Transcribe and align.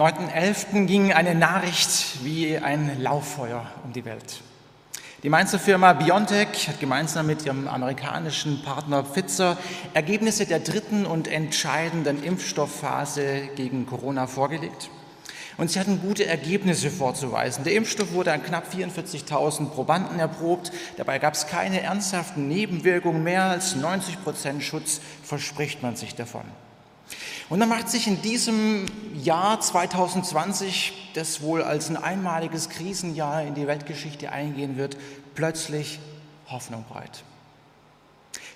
9.11. 0.00 0.86
ging 0.86 1.12
eine 1.12 1.34
Nachricht 1.34 2.24
wie 2.24 2.56
ein 2.56 3.02
Lauffeuer 3.02 3.70
um 3.84 3.92
die 3.92 4.06
Welt. 4.06 4.40
Die 5.22 5.28
Mainzer 5.28 5.58
Firma 5.58 5.92
BioNTech 5.92 6.68
hat 6.68 6.80
gemeinsam 6.80 7.26
mit 7.26 7.44
ihrem 7.44 7.68
amerikanischen 7.68 8.62
Partner 8.62 9.04
Pfizer 9.04 9.58
Ergebnisse 9.92 10.46
der 10.46 10.60
dritten 10.60 11.04
und 11.04 11.28
entscheidenden 11.28 12.24
Impfstoffphase 12.24 13.50
gegen 13.56 13.84
Corona 13.84 14.26
vorgelegt. 14.26 14.88
Und 15.58 15.70
sie 15.70 15.78
hatten 15.78 16.00
gute 16.00 16.24
Ergebnisse 16.24 16.90
vorzuweisen. 16.90 17.64
Der 17.64 17.74
Impfstoff 17.74 18.14
wurde 18.14 18.32
an 18.32 18.42
knapp 18.42 18.72
44.000 18.72 19.66
Probanden 19.66 20.18
erprobt. 20.18 20.72
Dabei 20.96 21.18
gab 21.18 21.34
es 21.34 21.46
keine 21.46 21.82
ernsthaften 21.82 22.48
Nebenwirkungen. 22.48 23.22
Mehr 23.22 23.42
als 23.42 23.76
90 23.76 24.24
Prozent 24.24 24.62
Schutz 24.62 25.02
verspricht 25.22 25.82
man 25.82 25.94
sich 25.94 26.14
davon. 26.14 26.44
Und 27.50 27.58
dann 27.58 27.68
macht 27.68 27.90
sich 27.90 28.06
in 28.06 28.22
diesem 28.22 28.86
Jahr 29.24 29.60
2020, 29.60 31.12
das 31.14 31.42
wohl 31.42 31.62
als 31.62 31.88
ein 31.88 31.96
einmaliges 31.96 32.68
Krisenjahr 32.68 33.42
in 33.42 33.54
die 33.54 33.66
Weltgeschichte 33.66 34.32
eingehen 34.32 34.76
wird, 34.76 34.96
plötzlich 35.34 36.00
Hoffnung 36.48 36.84
breit. 36.88 37.24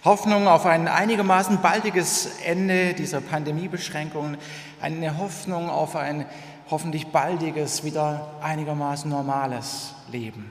Hoffnung 0.05 0.49
auf 0.49 0.67
ein 0.67 0.87
einigermaßen 0.87 1.63
baldiges 1.63 2.29
Ende 2.45 2.93
dieser 2.95 3.21
Pandemiebeschränkungen, 3.21 4.37
eine 4.81 5.17
Hoffnung 5.19 5.71
auf 5.71 5.97
ein 5.97 6.27
hoffentlich 6.71 7.07
baldiges, 7.09 7.85
wieder 7.85 8.31
einigermaßen 8.43 9.11
normales 9.11 9.95
Leben. 10.11 10.51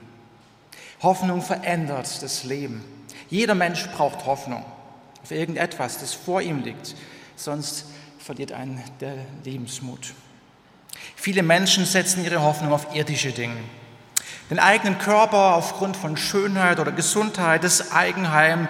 Hoffnung 1.02 1.42
verändert 1.42 2.22
das 2.22 2.44
Leben. 2.44 2.84
Jeder 3.28 3.54
Mensch 3.54 3.88
braucht 3.90 4.26
Hoffnung 4.26 4.64
auf 5.22 5.30
irgendetwas, 5.30 5.98
das 5.98 6.14
vor 6.14 6.42
ihm 6.42 6.62
liegt, 6.62 6.96
sonst 7.36 7.86
verliert 8.24 8.52
einen 8.52 8.82
der 9.00 9.16
Lebensmut. 9.44 10.14
Viele 11.14 11.42
Menschen 11.42 11.84
setzen 11.84 12.24
ihre 12.24 12.40
Hoffnung 12.40 12.72
auf 12.72 12.94
irdische 12.94 13.32
Dinge. 13.32 13.60
Den 14.48 14.58
eigenen 14.58 14.96
Körper 14.96 15.56
aufgrund 15.56 15.94
von 15.94 16.16
Schönheit 16.16 16.80
oder 16.80 16.90
Gesundheit, 16.90 17.64
das 17.64 17.92
Eigenheim, 17.92 18.68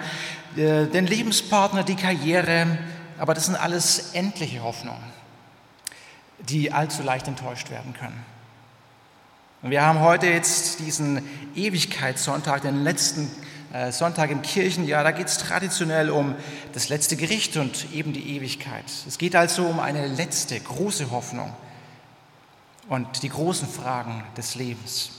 äh, 0.57 0.87
den 0.87 1.07
Lebenspartner, 1.07 1.83
die 1.83 1.95
Karriere. 1.95 2.77
Aber 3.17 3.33
das 3.33 3.45
sind 3.45 3.55
alles 3.55 4.11
endliche 4.11 4.61
Hoffnungen, 4.61 5.03
die 6.39 6.73
allzu 6.73 7.01
leicht 7.01 7.29
enttäuscht 7.29 7.69
werden 7.69 7.93
können. 7.93 8.25
Und 9.61 9.69
wir 9.69 9.83
haben 9.83 10.01
heute 10.01 10.27
jetzt 10.27 10.79
diesen 10.79 11.21
Ewigkeitssonntag, 11.55 12.63
den 12.63 12.83
letzten 12.83 13.31
Sonntag 13.89 14.31
im 14.31 14.41
Kirchenjahr, 14.41 15.03
da 15.03 15.11
geht 15.11 15.27
es 15.27 15.37
traditionell 15.37 16.09
um 16.09 16.35
das 16.73 16.89
letzte 16.89 17.15
Gericht 17.15 17.57
und 17.57 17.91
eben 17.93 18.13
die 18.13 18.35
Ewigkeit. 18.37 18.85
Es 19.07 19.17
geht 19.17 19.35
also 19.35 19.65
um 19.65 19.79
eine 19.79 20.07
letzte 20.07 20.59
große 20.59 21.11
Hoffnung 21.11 21.53
und 22.87 23.23
die 23.23 23.29
großen 23.29 23.67
Fragen 23.67 24.23
des 24.37 24.55
Lebens. 24.55 25.11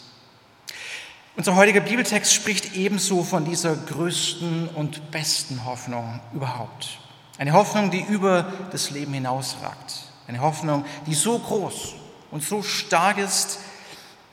Unser 1.37 1.55
heutiger 1.55 1.81
Bibeltext 1.81 2.33
spricht 2.33 2.75
ebenso 2.77 3.23
von 3.23 3.45
dieser 3.45 3.77
größten 3.77 4.69
und 4.69 5.11
besten 5.11 5.67
Hoffnung 5.67 6.21
überhaupt. 6.33 6.99
Eine 7.37 7.53
Hoffnung, 7.53 7.91
die 7.91 8.01
über 8.01 8.51
das 8.73 8.91
Leben 8.91 9.13
hinausragt. 9.13 10.05
Eine 10.27 10.41
Hoffnung, 10.41 10.87
die 11.07 11.15
so 11.15 11.39
groß 11.39 11.95
und 12.31 12.43
so 12.43 12.63
stark 12.63 13.19
ist, 13.19 13.59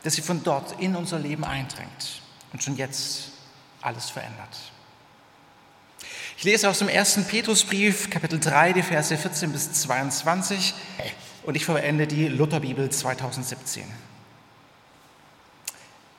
dass 0.04 0.14
sie 0.14 0.22
von 0.22 0.44
dort 0.44 0.80
in 0.80 0.96
unser 0.96 1.20
Leben 1.20 1.44
eindringt 1.44 2.22
und 2.54 2.64
schon 2.64 2.78
jetzt 2.78 3.33
alles 3.84 4.10
verändert. 4.10 4.58
Ich 6.38 6.44
lese 6.44 6.70
aus 6.70 6.80
dem 6.80 6.90
ersten 6.90 7.26
Petrusbrief, 7.26 8.10
Kapitel 8.10 8.40
3, 8.40 8.74
die 8.74 8.82
Verse 8.82 9.16
14 9.16 9.52
bis 9.52 9.72
22 9.74 10.74
und 11.44 11.56
ich 11.56 11.66
verwende 11.66 12.08
die 12.08 12.28
Lutherbibel 12.28 12.90
2017. 12.90 13.84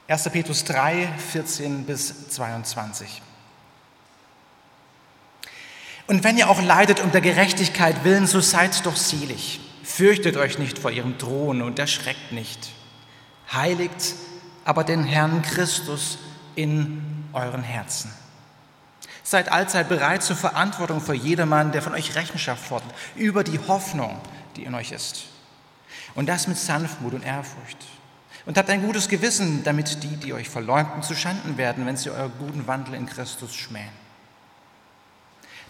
1. 0.06 0.30
Petrus 0.30 0.64
3, 0.64 1.08
14 1.32 1.84
bis 1.84 2.28
22. 2.28 3.22
Und 6.06 6.22
wenn 6.22 6.36
ihr 6.36 6.50
auch 6.50 6.60
leidet 6.60 7.00
um 7.00 7.10
der 7.10 7.22
Gerechtigkeit 7.22 8.04
willen, 8.04 8.26
so 8.26 8.40
seid 8.40 8.84
doch 8.84 8.96
selig. 8.96 9.60
Fürchtet 9.82 10.36
euch 10.36 10.58
nicht 10.58 10.78
vor 10.78 10.90
ihrem 10.90 11.16
Thron 11.18 11.62
und 11.62 11.78
erschreckt 11.78 12.32
nicht. 12.32 12.70
Heiligt 13.52 14.14
aber 14.64 14.84
den 14.84 15.04
Herrn 15.04 15.42
Christus 15.42 16.18
in 16.54 17.13
euren 17.34 17.62
Herzen. 17.62 18.12
Seid 19.22 19.50
allzeit 19.50 19.88
bereit 19.88 20.22
zur 20.22 20.36
Verantwortung 20.36 21.00
für 21.00 21.14
jedermann, 21.14 21.72
der 21.72 21.82
von 21.82 21.94
euch 21.94 22.14
Rechenschaft 22.14 22.64
fordert, 22.64 22.94
über 23.16 23.42
die 23.42 23.58
Hoffnung, 23.58 24.20
die 24.56 24.64
in 24.64 24.74
euch 24.74 24.92
ist. 24.92 25.24
Und 26.14 26.28
das 26.28 26.46
mit 26.46 26.58
Sanftmut 26.58 27.14
und 27.14 27.24
Ehrfurcht. 27.24 27.78
Und 28.46 28.58
habt 28.58 28.68
ein 28.68 28.82
gutes 28.82 29.08
Gewissen, 29.08 29.64
damit 29.64 30.02
die, 30.02 30.16
die 30.16 30.34
euch 30.34 30.48
verleumden, 30.48 31.02
zu 31.02 31.14
Schanden 31.14 31.56
werden, 31.56 31.86
wenn 31.86 31.96
sie 31.96 32.10
euren 32.10 32.32
guten 32.38 32.66
Wandel 32.66 32.94
in 32.94 33.06
Christus 33.06 33.54
schmähen. 33.54 34.04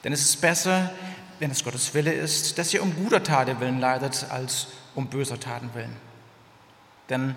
Denn 0.03 0.13
es 0.13 0.23
ist 0.23 0.41
besser, 0.41 0.91
wenn 1.39 1.51
es 1.51 1.65
Gottes 1.65 1.95
Wille 1.95 2.13
ist, 2.13 2.59
dass 2.59 2.75
ihr 2.75 2.83
um 2.83 2.95
guter 2.95 3.23
Taten 3.23 3.61
willen 3.61 3.81
leidet, 3.81 4.27
als 4.29 4.67
um 4.95 5.07
böser 5.07 5.39
Taten 5.41 5.71
willen. 5.75 5.97
Denn 7.09 7.37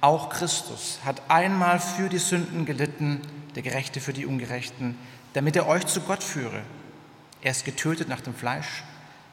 auch 0.00 0.28
Christus 0.28 0.98
hat 1.04 1.22
einmal 1.28 1.80
für 1.80 2.08
die 2.08 2.18
Sünden 2.18 2.66
gelitten, 2.66 3.22
der 3.54 3.62
Gerechte 3.62 4.00
für 4.00 4.12
die 4.12 4.26
Ungerechten, 4.26 4.98
damit 5.32 5.56
er 5.56 5.66
euch 5.66 5.86
zu 5.86 6.00
Gott 6.00 6.22
führe. 6.22 6.62
Er 7.42 7.50
ist 7.50 7.64
getötet 7.64 8.08
nach 8.08 8.20
dem 8.20 8.34
Fleisch, 8.34 8.82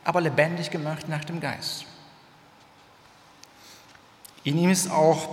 aber 0.03 0.21
lebendig 0.21 0.69
gemacht 0.69 1.07
nach 1.07 1.23
dem 1.23 1.39
Geist. 1.39 1.85
In 4.43 4.57
ihm 4.57 4.69
ist, 4.69 4.89
auch, 4.89 5.29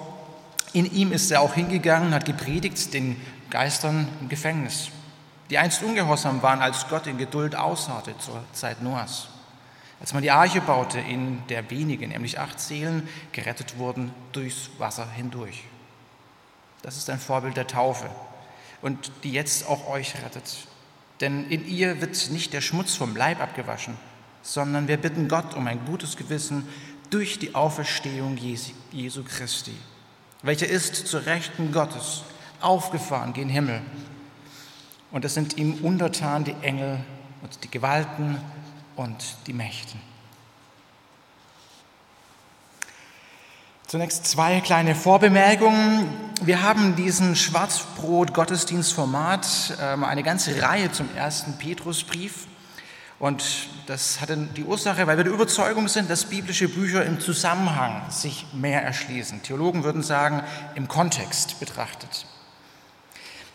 in 0.73 0.91
ihm 0.91 1.13
ist 1.13 1.31
er 1.31 1.41
auch 1.41 1.55
hingegangen 1.55 2.09
und 2.09 2.15
hat 2.15 2.27
gepredigt 2.27 2.93
den 2.93 3.21
Geistern 3.51 4.07
im 4.21 4.29
Gefängnis, 4.29 4.91
die 5.49 5.59
einst 5.59 5.83
ungehorsam 5.83 6.43
waren, 6.43 6.61
als 6.61 6.87
Gott 6.89 7.07
in 7.07 7.17
Geduld 7.17 7.57
ausharrte 7.57 8.17
zur 8.19 8.45
Zeit 8.53 8.83
Noahs. 8.83 9.29
Als 10.01 10.13
man 10.13 10.23
die 10.23 10.31
Arche 10.31 10.61
baute, 10.61 11.01
in 11.01 11.43
der 11.49 11.69
wenige, 11.71 12.07
nämlich 12.07 12.39
acht 12.39 12.61
Seelen, 12.61 13.09
gerettet 13.33 13.79
wurden 13.79 14.13
durchs 14.33 14.71
Wasser 14.79 15.11
hindurch. 15.11 15.65
Das 16.83 16.97
ist 16.97 17.11
ein 17.11 17.19
Vorbild 17.19 17.57
der 17.57 17.67
Taufe 17.67 18.09
und 18.83 19.11
die 19.25 19.33
jetzt 19.33 19.67
auch 19.69 19.89
euch 19.89 20.15
rettet. 20.23 20.67
Denn 21.21 21.49
in 21.51 21.67
ihr 21.67 22.01
wird 22.01 22.31
nicht 22.31 22.53
der 22.53 22.61
Schmutz 22.61 22.95
vom 22.95 23.17
Leib 23.17 23.41
abgewaschen, 23.41 23.97
sondern 24.43 24.89
wir 24.89 24.97
bitten 24.97 25.29
Gott 25.29 25.55
um 25.55 25.67
ein 25.67 25.85
gutes 25.85 26.17
Gewissen 26.17 26.67
durch 27.11 27.39
die 27.39 27.55
Auferstehung 27.55 28.37
Jesu 28.37 29.25
Christi, 29.25 29.75
welcher 30.43 30.69
ist 30.69 30.95
zur 31.07 31.27
Rechten 31.27 31.73
Gottes 31.73 32.23
aufgefahren 32.61 33.33
gen 33.33 33.49
Himmel. 33.49 33.81
Und 35.11 35.25
es 35.25 35.35
sind 35.35 35.57
ihm 35.57 35.75
untertan 35.83 36.45
die 36.45 36.55
Engel 36.63 37.01
und 37.43 37.65
die 37.65 37.71
Gewalten 37.71 38.39
und 38.97 39.37
die 39.47 39.53
Mächten. 39.53 40.01
Zunächst 43.89 44.25
zwei 44.27 44.61
kleine 44.61 44.95
Vorbemerkungen. 44.95 46.07
Wir 46.43 46.61
haben 46.61 46.95
diesen 46.95 47.35
Schwarzbrot-Gottesdienstformat 47.35 49.79
ähm, 49.81 50.05
eine 50.05 50.23
ganze 50.23 50.61
Reihe 50.61 50.93
zum 50.93 51.09
ersten 51.17 51.57
Petrusbrief. 51.57 52.49
Und 53.19 53.43
das 53.87 54.21
hatte 54.21 54.37
die 54.37 54.65
Ursache, 54.65 55.07
weil 55.07 55.17
wir 55.17 55.25
der 55.25 55.33
Überzeugung 55.33 55.89
sind, 55.89 56.11
dass 56.11 56.27
biblische 56.27 56.69
Bücher 56.69 57.07
im 57.07 57.19
Zusammenhang 57.19 58.03
sich 58.11 58.45
mehr 58.53 58.83
erschließen. 58.83 59.43
Theologen 59.43 59.85
würden 59.85 60.03
sagen, 60.03 60.43
im 60.75 60.87
Kontext 60.87 61.59
betrachtet. 61.59 62.27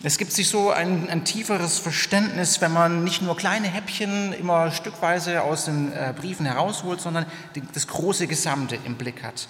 Es 0.01 0.17
gibt 0.17 0.31
sich 0.31 0.49
so 0.49 0.71
ein, 0.71 1.11
ein, 1.11 1.25
tieferes 1.25 1.77
Verständnis, 1.77 2.59
wenn 2.59 2.73
man 2.73 3.03
nicht 3.03 3.21
nur 3.21 3.37
kleine 3.37 3.67
Häppchen 3.67 4.33
immer 4.33 4.71
stückweise 4.71 5.43
aus 5.43 5.65
den 5.65 5.93
äh, 5.93 6.11
Briefen 6.19 6.47
herausholt, 6.47 7.01
sondern 7.01 7.27
das 7.75 7.85
große 7.85 8.25
Gesamte 8.25 8.79
im 8.83 8.95
Blick 8.95 9.21
hat. 9.21 9.47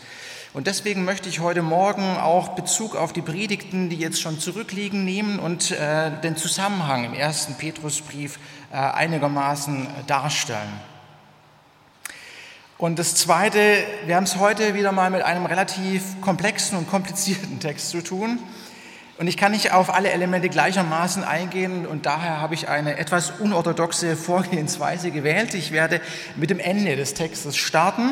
Und 0.53 0.67
deswegen 0.67 1.03
möchte 1.03 1.29
ich 1.29 1.39
heute 1.39 1.63
Morgen 1.63 2.15
auch 2.15 2.50
Bezug 2.50 2.95
auf 2.95 3.11
die 3.11 3.23
Predigten, 3.23 3.89
die 3.89 3.95
jetzt 3.95 4.21
schon 4.21 4.39
zurückliegen, 4.39 5.03
nehmen 5.03 5.39
und 5.39 5.71
äh, 5.71 6.11
den 6.21 6.38
Zusammenhang 6.38 7.05
im 7.05 7.15
ersten 7.15 7.55
Petrusbrief 7.55 8.38
äh, 8.71 8.75
einigermaßen 8.75 9.88
darstellen. 10.05 10.79
Und 12.77 13.00
das 13.00 13.15
Zweite, 13.15 13.59
wir 14.05 14.15
haben 14.15 14.25
es 14.25 14.38
heute 14.38 14.75
wieder 14.75 14.91
mal 14.91 15.09
mit 15.09 15.23
einem 15.23 15.47
relativ 15.47 16.21
komplexen 16.21 16.77
und 16.77 16.88
komplizierten 16.88 17.59
Text 17.59 17.89
zu 17.89 18.03
tun. 18.03 18.38
Und 19.17 19.25
ich 19.25 19.38
kann 19.38 19.53
nicht 19.53 19.71
auf 19.71 19.91
alle 19.91 20.11
Elemente 20.11 20.50
gleichermaßen 20.50 21.23
eingehen 21.23 21.88
und 21.88 22.05
daher 22.05 22.41
habe 22.41 22.53
ich 22.53 22.69
eine 22.69 22.97
etwas 22.97 23.31
unorthodoxe 23.39 24.15
Vorgehensweise 24.15 25.09
gewählt. 25.09 25.55
Ich 25.55 25.71
werde 25.71 26.00
mit 26.35 26.51
dem 26.51 26.59
Ende 26.59 26.95
des 26.95 27.15
Textes 27.15 27.57
starten, 27.57 28.11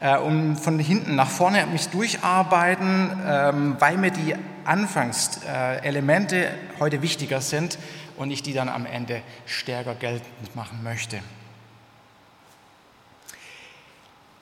äh, 0.00 0.16
um 0.16 0.56
von 0.56 0.78
hinten 0.78 1.14
nach 1.14 1.28
vorne 1.28 1.66
mich 1.66 1.88
durcharbeiten, 1.88 3.10
ähm, 3.26 3.76
weil 3.78 3.96
mir 3.98 4.10
die 4.10 4.34
Anfangselemente 4.64 6.50
heute 6.78 7.02
wichtiger 7.02 7.40
sind 7.40 7.78
und 8.16 8.30
ich 8.30 8.42
die 8.42 8.52
dann 8.52 8.68
am 8.68 8.86
Ende 8.86 9.22
stärker 9.46 9.94
geltend 9.94 10.56
machen 10.56 10.82
möchte. 10.82 11.20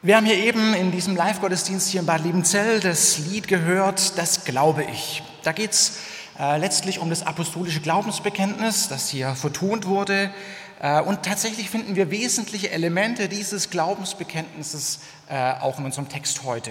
Wir 0.00 0.16
haben 0.16 0.26
hier 0.26 0.37
eben 0.37 0.75
in 0.75 0.93
diesem 0.93 1.16
Live-Gottesdienst 1.16 1.88
hier 1.88 2.00
in 2.00 2.06
Bad 2.06 2.22
Liebenzell 2.22 2.78
das 2.78 3.19
Lied 3.19 3.49
gehört, 3.49 4.16
das 4.16 4.44
glaube 4.44 4.84
ich. 4.84 5.25
Da 5.43 5.50
geht 5.50 5.72
es 5.72 5.99
äh, 6.38 6.56
letztlich 6.56 7.00
um 7.00 7.10
das 7.10 7.26
apostolische 7.26 7.81
Glaubensbekenntnis, 7.81 8.87
das 8.88 9.08
hier 9.08 9.34
vertont 9.34 9.87
wurde. 9.87 10.31
Äh, 10.81 11.01
und 11.01 11.23
tatsächlich 11.23 11.71
finden 11.71 11.97
wir 11.97 12.11
wesentliche 12.11 12.71
Elemente 12.71 13.29
dieses 13.29 13.71
Glaubensbekenntnisses 13.71 15.01
äh, 15.29 15.53
auch 15.55 15.79
in 15.79 15.85
unserem 15.85 16.09
Text 16.09 16.45
heute. 16.45 16.71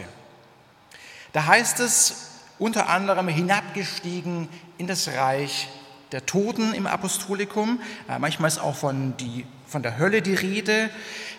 Da 1.33 1.45
heißt 1.45 1.79
es 1.79 2.29
unter 2.59 2.89
anderem 2.89 3.27
hinabgestiegen 3.27 4.49
in 4.77 4.87
das 4.87 5.07
Reich 5.09 5.67
der 6.11 6.25
Toten 6.25 6.73
im 6.73 6.87
Apostolikum. 6.87 7.81
Äh, 8.09 8.19
manchmal 8.19 8.47
ist 8.47 8.59
auch 8.59 8.75
von, 8.75 9.15
die, 9.17 9.45
von 9.67 9.83
der 9.83 9.97
Hölle 9.97 10.21
die 10.21 10.35
Rede. 10.35 10.89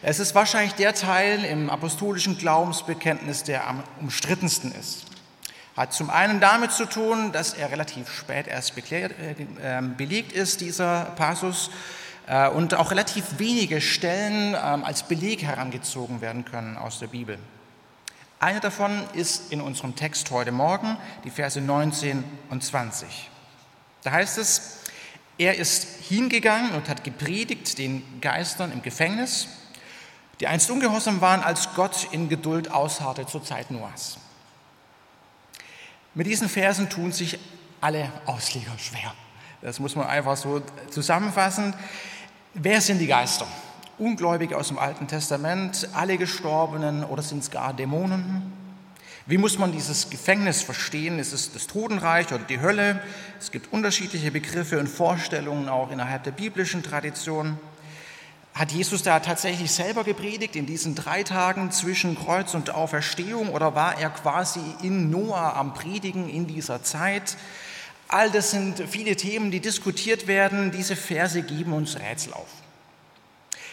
Es 0.03 0.21
ist 0.21 0.35
wahrscheinlich 0.35 0.75
der 0.75 0.95
Teil 0.95 1.45
im 1.45 1.71
apostolischen 1.71 2.37
Glaubensbekenntnis, 2.39 3.45
der 3.45 3.67
am 3.67 3.83
umstrittensten 4.01 4.73
ist. 4.73 5.07
Hat 5.75 5.93
zum 5.93 6.11
einen 6.11 6.41
damit 6.41 6.73
zu 6.73 6.87
tun, 6.87 7.33
dass 7.33 7.55
er 7.55 7.71
relativ 7.71 8.13
spät 8.13 8.47
erst 8.47 8.77
äh, 8.91 9.09
ähm, 9.63 9.97
belegt 9.97 10.33
ist, 10.33 10.61
dieser 10.61 11.05
Passus, 11.17 11.71
und 12.55 12.75
auch 12.75 12.91
relativ 12.91 13.39
wenige 13.39 13.81
Stellen 13.81 14.55
ähm, 14.55 14.85
als 14.85 15.03
Beleg 15.05 15.43
herangezogen 15.43 16.21
werden 16.21 16.45
können 16.45 16.77
aus 16.77 16.99
der 16.99 17.07
Bibel. 17.07 17.39
Eine 18.41 18.61
davon 18.61 19.03
ist 19.15 19.51
in 19.51 19.61
unserem 19.61 19.97
Text 19.97 20.31
heute 20.31 20.53
Morgen, 20.53 20.97
die 21.25 21.31
Verse 21.31 21.61
19 21.61 22.23
und 22.51 22.63
20. 22.63 23.09
Da 24.05 24.13
heißt 24.13 24.39
es, 24.39 24.79
er 25.39 25.57
ist 25.57 25.87
hingegangen 26.09 26.73
und 26.73 26.89
hat 26.89 27.03
gepredigt 27.03 27.79
den 27.79 28.21
Geistern 28.21 28.73
im 28.73 28.83
Gefängnis, 28.83 29.49
die 30.41 30.47
einst 30.47 30.71
ungehorsam 30.71 31.21
waren, 31.21 31.43
als 31.43 31.75
Gott 31.75 32.09
in 32.13 32.29
Geduld 32.29 32.71
ausharrte 32.71 33.27
zur 33.27 33.43
Zeit 33.43 33.71
Noahs. 33.71 34.19
Mit 36.15 36.27
diesen 36.27 36.49
Versen 36.49 36.89
tun 36.89 37.13
sich 37.13 37.39
alle 37.81 38.13
Ausleger 38.27 38.77
schwer. 38.79 39.15
Das 39.63 39.81
muss 39.81 39.97
man 39.97 40.07
einfach 40.07 40.37
so 40.37 40.63
zusammenfassen. 40.91 41.75
Wer 42.61 42.81
sind 42.81 42.99
die 42.99 43.07
Geister? 43.07 43.47
Ungläubige 43.99 44.57
aus 44.57 44.67
dem 44.67 44.81
Alten 44.81 45.07
Testament, 45.07 45.89
alle 45.93 46.19
Gestorbenen 46.19 47.05
oder 47.05 47.23
sind 47.23 47.45
es 47.45 47.53
gar 47.53 47.73
Dämonen? 47.73 48.53
Wie 49.27 49.39
muss 49.39 49.61
man 49.61 49.71
dieses 49.71 50.11
Gefängnis 50.11 50.63
verstehen? 50.63 51.21
Ist 51.21 51.33
es 51.33 51.53
das 51.53 51.69
Totenreich 51.69 52.27
oder 52.33 52.43
die 52.43 52.61
Hölle? 52.61 53.01
Es 53.39 53.53
gibt 53.53 53.73
unterschiedliche 53.73 54.33
Begriffe 54.33 54.81
und 54.81 54.89
Vorstellungen 54.89 55.69
auch 55.69 55.93
innerhalb 55.93 56.25
der 56.25 56.33
biblischen 56.33 56.83
Tradition. 56.83 57.61
Hat 58.55 58.73
Jesus 58.73 59.05
da 59.05 59.21
tatsächlich 59.21 59.71
selber 59.71 60.03
gepredigt 60.03 60.57
in 60.57 60.67
diesen 60.67 60.97
drei 60.97 61.23
Tagen 61.23 61.71
zwischen 61.71 62.19
Kreuz 62.19 62.55
und 62.55 62.75
Auferstehung 62.75 63.51
oder 63.51 63.77
war 63.77 64.01
er 64.01 64.11
quasi 64.11 64.59
in 64.83 65.11
Noah 65.11 65.55
am 65.55 65.75
Predigen 65.75 66.29
in 66.29 66.49
dieser 66.49 66.83
Zeit? 66.83 67.37
All 68.09 68.31
das 68.31 68.51
sind 68.53 68.83
viele 68.89 69.17
Themen, 69.17 69.51
die 69.51 69.61
diskutiert 69.61 70.27
werden. 70.27 70.71
Diese 70.71 70.97
Verse 70.97 71.43
geben 71.43 71.75
uns 71.75 71.99
Rätsel 72.01 72.33
auf. 72.33 72.49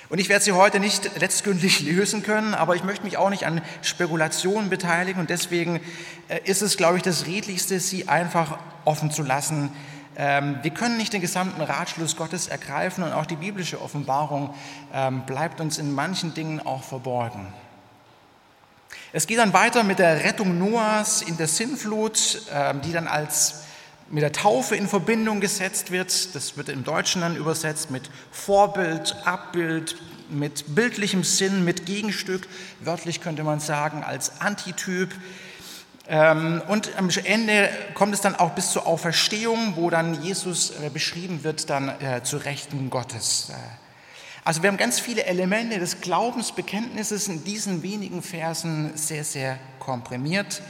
Und 0.09 0.19
ich 0.19 0.27
werde 0.27 0.43
sie 0.43 0.51
heute 0.51 0.81
nicht 0.81 1.09
letztgültig 1.19 1.79
lösen 1.89 2.21
können, 2.21 2.53
aber 2.53 2.75
ich 2.75 2.83
möchte 2.83 3.05
mich 3.05 3.15
auch 3.15 3.29
nicht 3.29 3.45
an 3.45 3.61
Spekulationen 3.81 4.69
beteiligen 4.69 5.21
und 5.21 5.29
deswegen 5.29 5.79
äh, 6.27 6.41
ist 6.43 6.61
es, 6.61 6.75
glaube 6.75 6.97
ich, 6.97 7.03
das 7.03 7.25
Redlichste, 7.25 7.79
sie 7.79 8.09
einfach 8.09 8.59
offen 8.83 9.09
zu 9.09 9.23
lassen. 9.23 9.71
Ähm, 10.17 10.59
wir 10.61 10.71
können 10.71 10.97
nicht 10.97 11.13
den 11.13 11.21
gesamten 11.21 11.61
Ratschluss 11.61 12.17
Gottes 12.17 12.47
ergreifen 12.47 13.05
und 13.05 13.13
auch 13.13 13.25
die 13.25 13.37
biblische 13.37 13.81
Offenbarung 13.81 14.53
ähm, 14.93 15.25
bleibt 15.25 15.61
uns 15.61 15.77
in 15.77 15.93
manchen 15.93 16.33
Dingen 16.33 16.59
auch 16.59 16.83
verborgen. 16.83 17.47
Es 19.13 19.27
geht 19.27 19.39
dann 19.39 19.53
weiter 19.53 19.83
mit 19.83 19.99
der 19.99 20.25
Rettung 20.25 20.59
Noahs 20.59 21.21
in 21.21 21.37
der 21.37 21.47
Sinnflut, 21.47 22.43
ähm, 22.53 22.81
die 22.81 22.91
dann 22.91 23.07
als 23.07 23.64
mit 24.09 24.21
der 24.21 24.31
Taufe 24.31 24.75
in 24.75 24.87
Verbindung 24.87 25.39
gesetzt 25.39 25.91
wird. 25.91 26.35
Das 26.35 26.57
wird 26.57 26.69
im 26.69 26.83
Deutschen 26.83 27.21
dann 27.21 27.35
übersetzt 27.35 27.91
mit 27.91 28.09
Vorbild, 28.31 29.15
Abbild, 29.25 29.97
mit 30.29 30.75
bildlichem 30.75 31.23
Sinn, 31.23 31.63
mit 31.63 31.85
Gegenstück, 31.85 32.47
wörtlich 32.79 33.21
könnte 33.21 33.43
man 33.43 33.59
sagen, 33.59 34.03
als 34.03 34.41
Antityp. 34.41 35.13
Ähm, 36.07 36.61
und 36.67 36.95
am 36.97 37.09
Ende 37.23 37.69
kommt 37.95 38.13
es 38.13 38.21
dann 38.21 38.35
auch 38.35 38.51
bis 38.51 38.71
zur 38.71 38.85
Auferstehung, 38.85 39.73
wo 39.75 39.89
dann 39.89 40.21
Jesus 40.21 40.71
äh, 40.81 40.89
beschrieben 40.89 41.43
wird, 41.43 41.69
dann 41.69 41.89
äh, 41.89 42.21
zu 42.23 42.37
Rechten 42.37 42.89
Gottes. 42.91 43.49
Äh, 43.49 43.53
also 44.43 44.61
wir 44.61 44.69
haben 44.69 44.77
ganz 44.77 44.99
viele 44.99 45.25
Elemente 45.25 45.79
des 45.79 46.01
Glaubensbekenntnisses 46.01 47.27
in 47.27 47.43
diesen 47.43 47.81
wenigen 47.81 48.21
Versen 48.21 48.95
sehr, 48.95 49.23
sehr 49.23 49.57
komprimiert. 49.79 50.61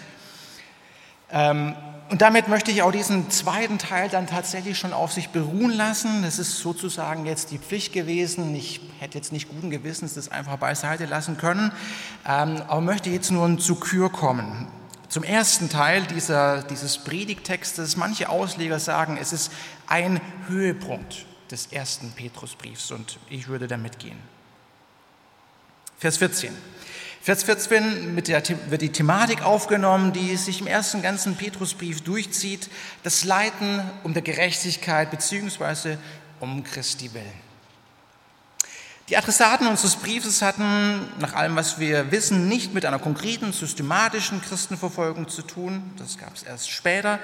Und 2.08 2.22
damit 2.22 2.48
möchte 2.48 2.70
ich 2.70 2.84
auch 2.84 2.92
diesen 2.92 3.32
zweiten 3.32 3.80
Teil 3.80 4.10
dann 4.10 4.28
tatsächlich 4.28 4.78
schon 4.78 4.94
auf 4.94 5.12
sich 5.12 5.30
beruhen 5.30 5.72
lassen. 5.72 6.22
Das 6.22 6.38
ist 6.38 6.60
sozusagen 6.60 7.26
jetzt 7.26 7.50
die 7.50 7.58
Pflicht 7.58 7.94
gewesen. 7.94 8.54
Ich 8.54 8.80
hätte 9.00 9.18
jetzt 9.18 9.32
nicht 9.32 9.50
guten 9.50 9.72
Gewissens 9.72 10.14
das 10.14 10.30
einfach 10.30 10.58
beiseite 10.58 11.06
lassen 11.06 11.38
können, 11.38 11.72
ähm, 12.28 12.62
aber 12.68 12.82
möchte 12.82 13.10
jetzt 13.10 13.32
nur 13.32 13.58
zu 13.58 13.76
Kür 13.76 14.12
kommen. 14.12 14.68
Zum 15.10 15.24
ersten 15.24 15.68
Teil 15.70 16.04
dieser, 16.04 16.62
dieses 16.64 17.00
Predigtextes, 17.00 17.98
manche 17.98 18.30
Ausleger 18.30 18.80
sagen, 18.80 19.18
es 19.20 19.34
ist 19.34 19.52
ein 19.88 20.22
Höhepunkt 20.48 21.26
des 21.50 21.68
ersten 21.68 22.12
Petrusbriefs 22.12 22.92
und 22.92 23.18
ich 23.30 23.48
würde 23.48 23.68
damit 23.68 23.98
gehen. 23.98 24.18
Vers 25.98 26.18
14. 26.18 26.54
Vers 27.26 27.42
14 27.42 28.16
der, 28.24 28.44
wird 28.70 28.84
die 28.84 28.92
Thematik 28.92 29.42
aufgenommen, 29.42 30.14
die 30.14 30.36
sich 30.36 30.62
im 30.62 30.68
ersten 30.68 31.02
ganzen 31.02 31.36
Petrusbrief 31.36 32.02
durchzieht, 32.02 32.70
das 33.02 33.24
Leiden 33.24 33.82
um 34.04 34.14
der 34.14 34.22
Gerechtigkeit 34.22 35.10
bzw. 35.10 35.98
um 36.40 36.64
Christi 36.64 37.16
willen. 37.16 37.34
Die 39.10 39.18
Adressaten 39.18 39.66
unseres 39.66 39.96
Briefes 39.96 40.44
hatten, 40.44 41.08
nach 41.18 41.34
allem, 41.34 41.56
was 41.56 41.80
wir 41.80 42.12
wissen, 42.12 42.48
nicht 42.48 42.76
mit 42.76 42.86
einer 42.86 43.00
konkreten, 43.00 43.54
systematischen 43.54 44.40
Christenverfolgung 44.44 45.28
zu 45.28 45.42
tun. 45.42 45.82
Das 45.98 46.20
gab 46.20 46.36
es 46.36 46.44
erst 46.44 46.70
später. 46.70 47.18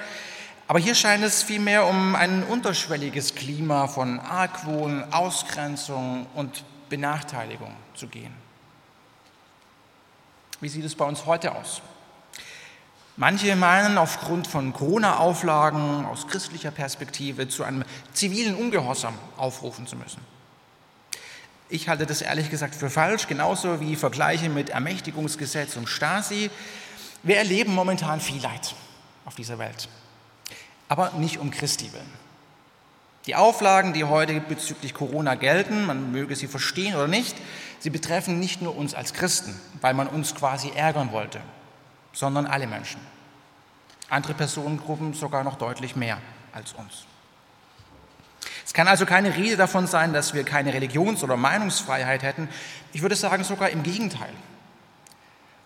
Aber 0.66 0.80
hier 0.80 0.96
scheint 0.96 1.22
es 1.22 1.44
vielmehr 1.44 1.86
um 1.86 2.16
ein 2.16 2.42
unterschwelliges 2.42 3.36
Klima 3.36 3.86
von 3.86 4.18
Argwohn, 4.18 5.04
Ausgrenzung 5.12 6.26
und 6.34 6.64
Benachteiligung 6.88 7.76
zu 7.94 8.08
gehen. 8.08 8.41
Wie 10.62 10.68
sieht 10.68 10.84
es 10.84 10.94
bei 10.94 11.04
uns 11.04 11.26
heute 11.26 11.56
aus? 11.56 11.82
Manche 13.16 13.56
meinen, 13.56 13.98
aufgrund 13.98 14.46
von 14.46 14.72
Corona-Auflagen 14.72 16.06
aus 16.06 16.28
christlicher 16.28 16.70
Perspektive 16.70 17.48
zu 17.48 17.64
einem 17.64 17.82
zivilen 18.12 18.54
Ungehorsam 18.54 19.12
aufrufen 19.36 19.88
zu 19.88 19.96
müssen. 19.96 20.20
Ich 21.68 21.88
halte 21.88 22.06
das 22.06 22.22
ehrlich 22.22 22.48
gesagt 22.48 22.76
für 22.76 22.90
falsch, 22.90 23.26
genauso 23.26 23.80
wie 23.80 23.96
Vergleiche 23.96 24.48
mit 24.48 24.70
Ermächtigungsgesetz 24.70 25.74
und 25.74 25.88
Stasi. 25.88 26.48
Wir 27.24 27.38
erleben 27.38 27.74
momentan 27.74 28.20
viel 28.20 28.40
Leid 28.40 28.76
auf 29.24 29.34
dieser 29.34 29.58
Welt, 29.58 29.88
aber 30.88 31.10
nicht 31.18 31.38
um 31.38 31.50
Christi 31.50 31.92
willen. 31.92 32.31
Die 33.26 33.36
Auflagen, 33.36 33.92
die 33.92 34.04
heute 34.04 34.40
bezüglich 34.40 34.94
Corona 34.94 35.36
gelten, 35.36 35.86
man 35.86 36.10
möge 36.10 36.34
sie 36.34 36.48
verstehen 36.48 36.94
oder 36.94 37.06
nicht, 37.06 37.36
sie 37.78 37.90
betreffen 37.90 38.40
nicht 38.40 38.62
nur 38.62 38.76
uns 38.76 38.94
als 38.94 39.12
Christen, 39.12 39.58
weil 39.80 39.94
man 39.94 40.08
uns 40.08 40.34
quasi 40.34 40.72
ärgern 40.74 41.12
wollte, 41.12 41.40
sondern 42.12 42.46
alle 42.46 42.66
Menschen. 42.66 43.00
Andere 44.08 44.34
Personengruppen 44.34 45.14
sogar 45.14 45.44
noch 45.44 45.56
deutlich 45.56 45.94
mehr 45.94 46.18
als 46.52 46.72
uns. 46.72 47.06
Es 48.66 48.72
kann 48.72 48.88
also 48.88 49.06
keine 49.06 49.36
Rede 49.36 49.56
davon 49.56 49.86
sein, 49.86 50.12
dass 50.12 50.34
wir 50.34 50.44
keine 50.44 50.74
Religions- 50.74 51.22
oder 51.22 51.36
Meinungsfreiheit 51.36 52.22
hätten. 52.22 52.48
Ich 52.92 53.02
würde 53.02 53.16
sagen 53.16 53.44
sogar 53.44 53.70
im 53.70 53.82
Gegenteil. 53.82 54.32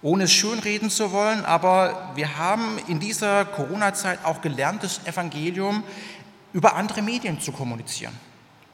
Ohne 0.02 0.24
es 0.24 0.32
schönreden 0.32 0.90
zu 0.90 1.10
wollen, 1.10 1.44
aber 1.44 2.12
wir 2.14 2.36
haben 2.36 2.78
in 2.86 3.00
dieser 3.00 3.44
Corona-Zeit 3.44 4.24
auch 4.24 4.42
gelernt, 4.42 4.82
das 4.82 5.00
Evangelium 5.06 5.84
über 6.52 6.74
andere 6.74 7.02
Medien 7.02 7.40
zu 7.40 7.52
kommunizieren. 7.52 8.14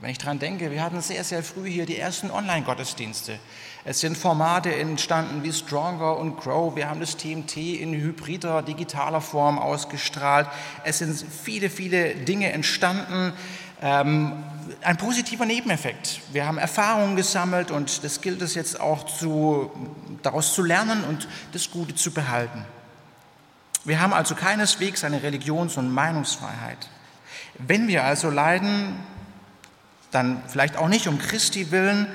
Wenn 0.02 0.11
ich 0.11 0.19
daran 0.19 0.41
denke, 0.41 0.73
wir 0.73 0.83
hatten 0.83 1.00
sehr, 1.00 1.23
sehr 1.23 1.45
früh 1.45 1.71
hier 1.71 1.87
die 1.87 1.97
ersten 1.97 2.33
Online-Gottesdienste. 2.33 3.38
Es 3.85 4.00
sind 4.00 4.19
Formate 4.19 4.75
entstanden 4.75 5.45
wie 5.45 5.52
Stronger 5.52 6.17
und 6.17 6.41
Grow. 6.41 6.75
Wir 6.75 6.91
haben 6.91 6.99
das 6.99 7.17
TMT 7.17 7.57
in 7.57 7.95
hybrider, 7.95 8.62
digitaler 8.62 9.21
Form 9.21 9.61
ausgestrahlt. 9.61 10.49
Es 10.83 10.99
sind 10.99 11.25
viele, 11.31 11.71
viele 11.71 12.17
Dinge 12.17 12.50
entstanden. 12.50 13.33
Ähm, 13.81 14.43
ein 14.83 14.97
positiver 14.97 15.47
Nebeneffekt. 15.47 16.21
Wir 16.33 16.47
haben 16.47 16.59
Erfahrungen 16.59 17.14
gesammelt 17.14 17.71
und 17.71 18.02
das 18.02 18.21
gilt 18.21 18.43
es 18.43 18.57
jetzt 18.57 18.81
auch 18.81 19.07
zu, 19.07 19.71
daraus 20.23 20.52
zu 20.52 20.62
lernen 20.62 21.05
und 21.05 21.29
das 21.52 21.71
Gute 21.71 21.95
zu 21.95 22.12
behalten. 22.12 22.64
Wir 23.85 24.00
haben 24.00 24.12
also 24.12 24.35
keineswegs 24.35 25.05
eine 25.05 25.23
Religions- 25.23 25.76
und 25.76 25.93
Meinungsfreiheit. 25.93 26.88
Wenn 27.58 27.88
wir 27.88 28.04
also 28.04 28.30
leiden, 28.30 28.96
dann 30.11 30.42
vielleicht 30.46 30.76
auch 30.76 30.88
nicht 30.88 31.08
um 31.08 31.18
Christi 31.18 31.70
willen. 31.70 32.06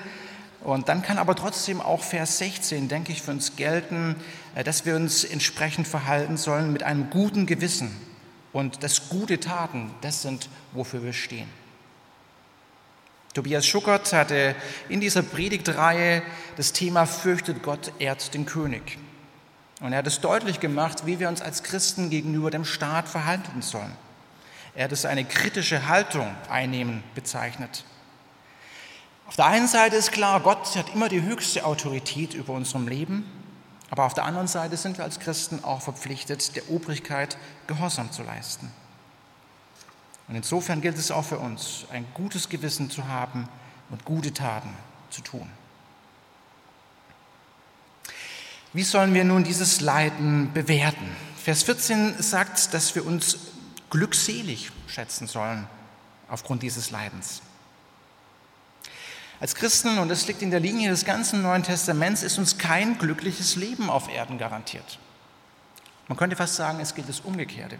Und 0.61 0.89
dann 0.89 1.01
kann 1.01 1.17
aber 1.17 1.35
trotzdem 1.35 1.81
auch 1.81 2.03
Vers 2.03 2.39
16, 2.39 2.87
denke 2.87 3.11
ich, 3.11 3.21
für 3.21 3.31
uns 3.31 3.55
gelten, 3.55 4.15
äh, 4.55 4.63
dass 4.63 4.85
wir 4.85 4.95
uns 4.95 5.23
entsprechend 5.23 5.87
verhalten 5.87 6.37
sollen 6.37 6.73
mit 6.73 6.83
einem 6.83 7.09
guten 7.09 7.45
Gewissen. 7.45 7.95
Und 8.53 8.83
das 8.83 9.09
gute 9.09 9.39
Taten, 9.39 9.91
das 10.01 10.21
sind, 10.21 10.49
wofür 10.71 11.03
wir 11.03 11.13
stehen. 11.13 11.47
Tobias 13.33 13.67
Schuckert 13.67 14.11
hatte 14.13 14.55
in 14.89 14.99
dieser 14.99 15.21
Predigtreihe 15.21 16.23
das 16.55 16.73
Thema 16.73 17.05
Fürchtet 17.05 17.61
Gott, 17.61 17.91
ehrt 17.99 18.33
den 18.33 18.47
König. 18.47 18.97
Und 19.79 19.91
er 19.91 19.99
hat 19.99 20.07
es 20.07 20.21
deutlich 20.21 20.59
gemacht, 20.59 21.05
wie 21.05 21.19
wir 21.19 21.29
uns 21.29 21.41
als 21.41 21.61
Christen 21.61 22.09
gegenüber 22.09 22.49
dem 22.49 22.65
Staat 22.65 23.07
verhalten 23.07 23.61
sollen. 23.61 23.95
Er 24.77 24.83
hat 24.83 24.91
es 24.91 25.05
eine 25.05 25.25
kritische 25.25 25.87
Haltung 25.87 26.35
einnehmen 26.51 27.03
bezeichnet. 27.15 27.83
Auf 29.25 29.35
der 29.35 29.47
einen 29.47 29.67
Seite 29.67 29.95
ist 29.95 30.11
klar, 30.11 30.39
Gott 30.39 30.75
hat 30.75 30.93
immer 30.93 31.09
die 31.09 31.23
höchste 31.23 31.65
Autorität 31.65 32.35
über 32.35 32.53
unserem 32.53 32.87
Leben, 32.87 33.25
aber 33.89 34.03
auf 34.03 34.13
der 34.13 34.25
anderen 34.25 34.47
Seite 34.47 34.77
sind 34.77 34.99
wir 34.99 35.03
als 35.03 35.19
Christen 35.19 35.63
auch 35.63 35.81
verpflichtet, 35.81 36.55
der 36.55 36.69
Obrigkeit 36.69 37.39
Gehorsam 37.65 38.11
zu 38.11 38.21
leisten. 38.21 38.71
Und 40.27 40.35
insofern 40.35 40.79
gilt 40.79 40.99
es 40.99 41.09
auch 41.09 41.25
für 41.25 41.39
uns, 41.39 41.85
ein 41.91 42.05
gutes 42.13 42.47
Gewissen 42.47 42.91
zu 42.91 43.07
haben 43.07 43.49
und 43.89 44.05
gute 44.05 44.31
Taten 44.31 44.75
zu 45.09 45.21
tun. 45.21 45.49
Wie 48.73 48.83
sollen 48.83 49.15
wir 49.15 49.23
nun 49.23 49.43
dieses 49.43 49.81
Leiden 49.81 50.53
bewerten? 50.53 51.15
Vers 51.43 51.63
14 51.63 52.21
sagt, 52.21 52.75
dass 52.75 52.93
wir 52.93 53.07
uns 53.07 53.46
glückselig 53.89 54.71
schätzen 54.87 55.27
sollen 55.27 55.67
aufgrund 56.29 56.63
dieses 56.63 56.91
Leidens. 56.91 57.41
Als 59.39 59.53
Christen, 59.53 59.99
und 59.99 60.09
das 60.09 60.27
liegt 60.27 60.41
in 60.41 60.49
der 60.49 60.59
Linie 60.59 60.89
des 60.89 61.05
ganzen 61.05 61.43
Neuen 61.43 61.61
Testaments, 61.63 62.23
ist 62.23 62.39
uns 62.39 62.57
kein 62.57 62.97
glückliches 62.97 63.55
Leben 63.55 63.89
auf 63.89 64.09
Erden 64.09 64.39
garantiert. 64.39 64.97
Man 66.07 66.17
könnte 66.17 66.35
fast 66.35 66.55
sagen, 66.55 66.79
es 66.79 66.95
gilt 66.95 67.07
das 67.07 67.19
Umgekehrte. 67.19 67.77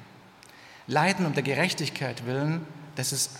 Leiden 0.85 1.25
um 1.25 1.33
der 1.33 1.43
Gerechtigkeit 1.43 2.25
willen, 2.25 2.65
das 2.95 3.11
ist 3.11 3.31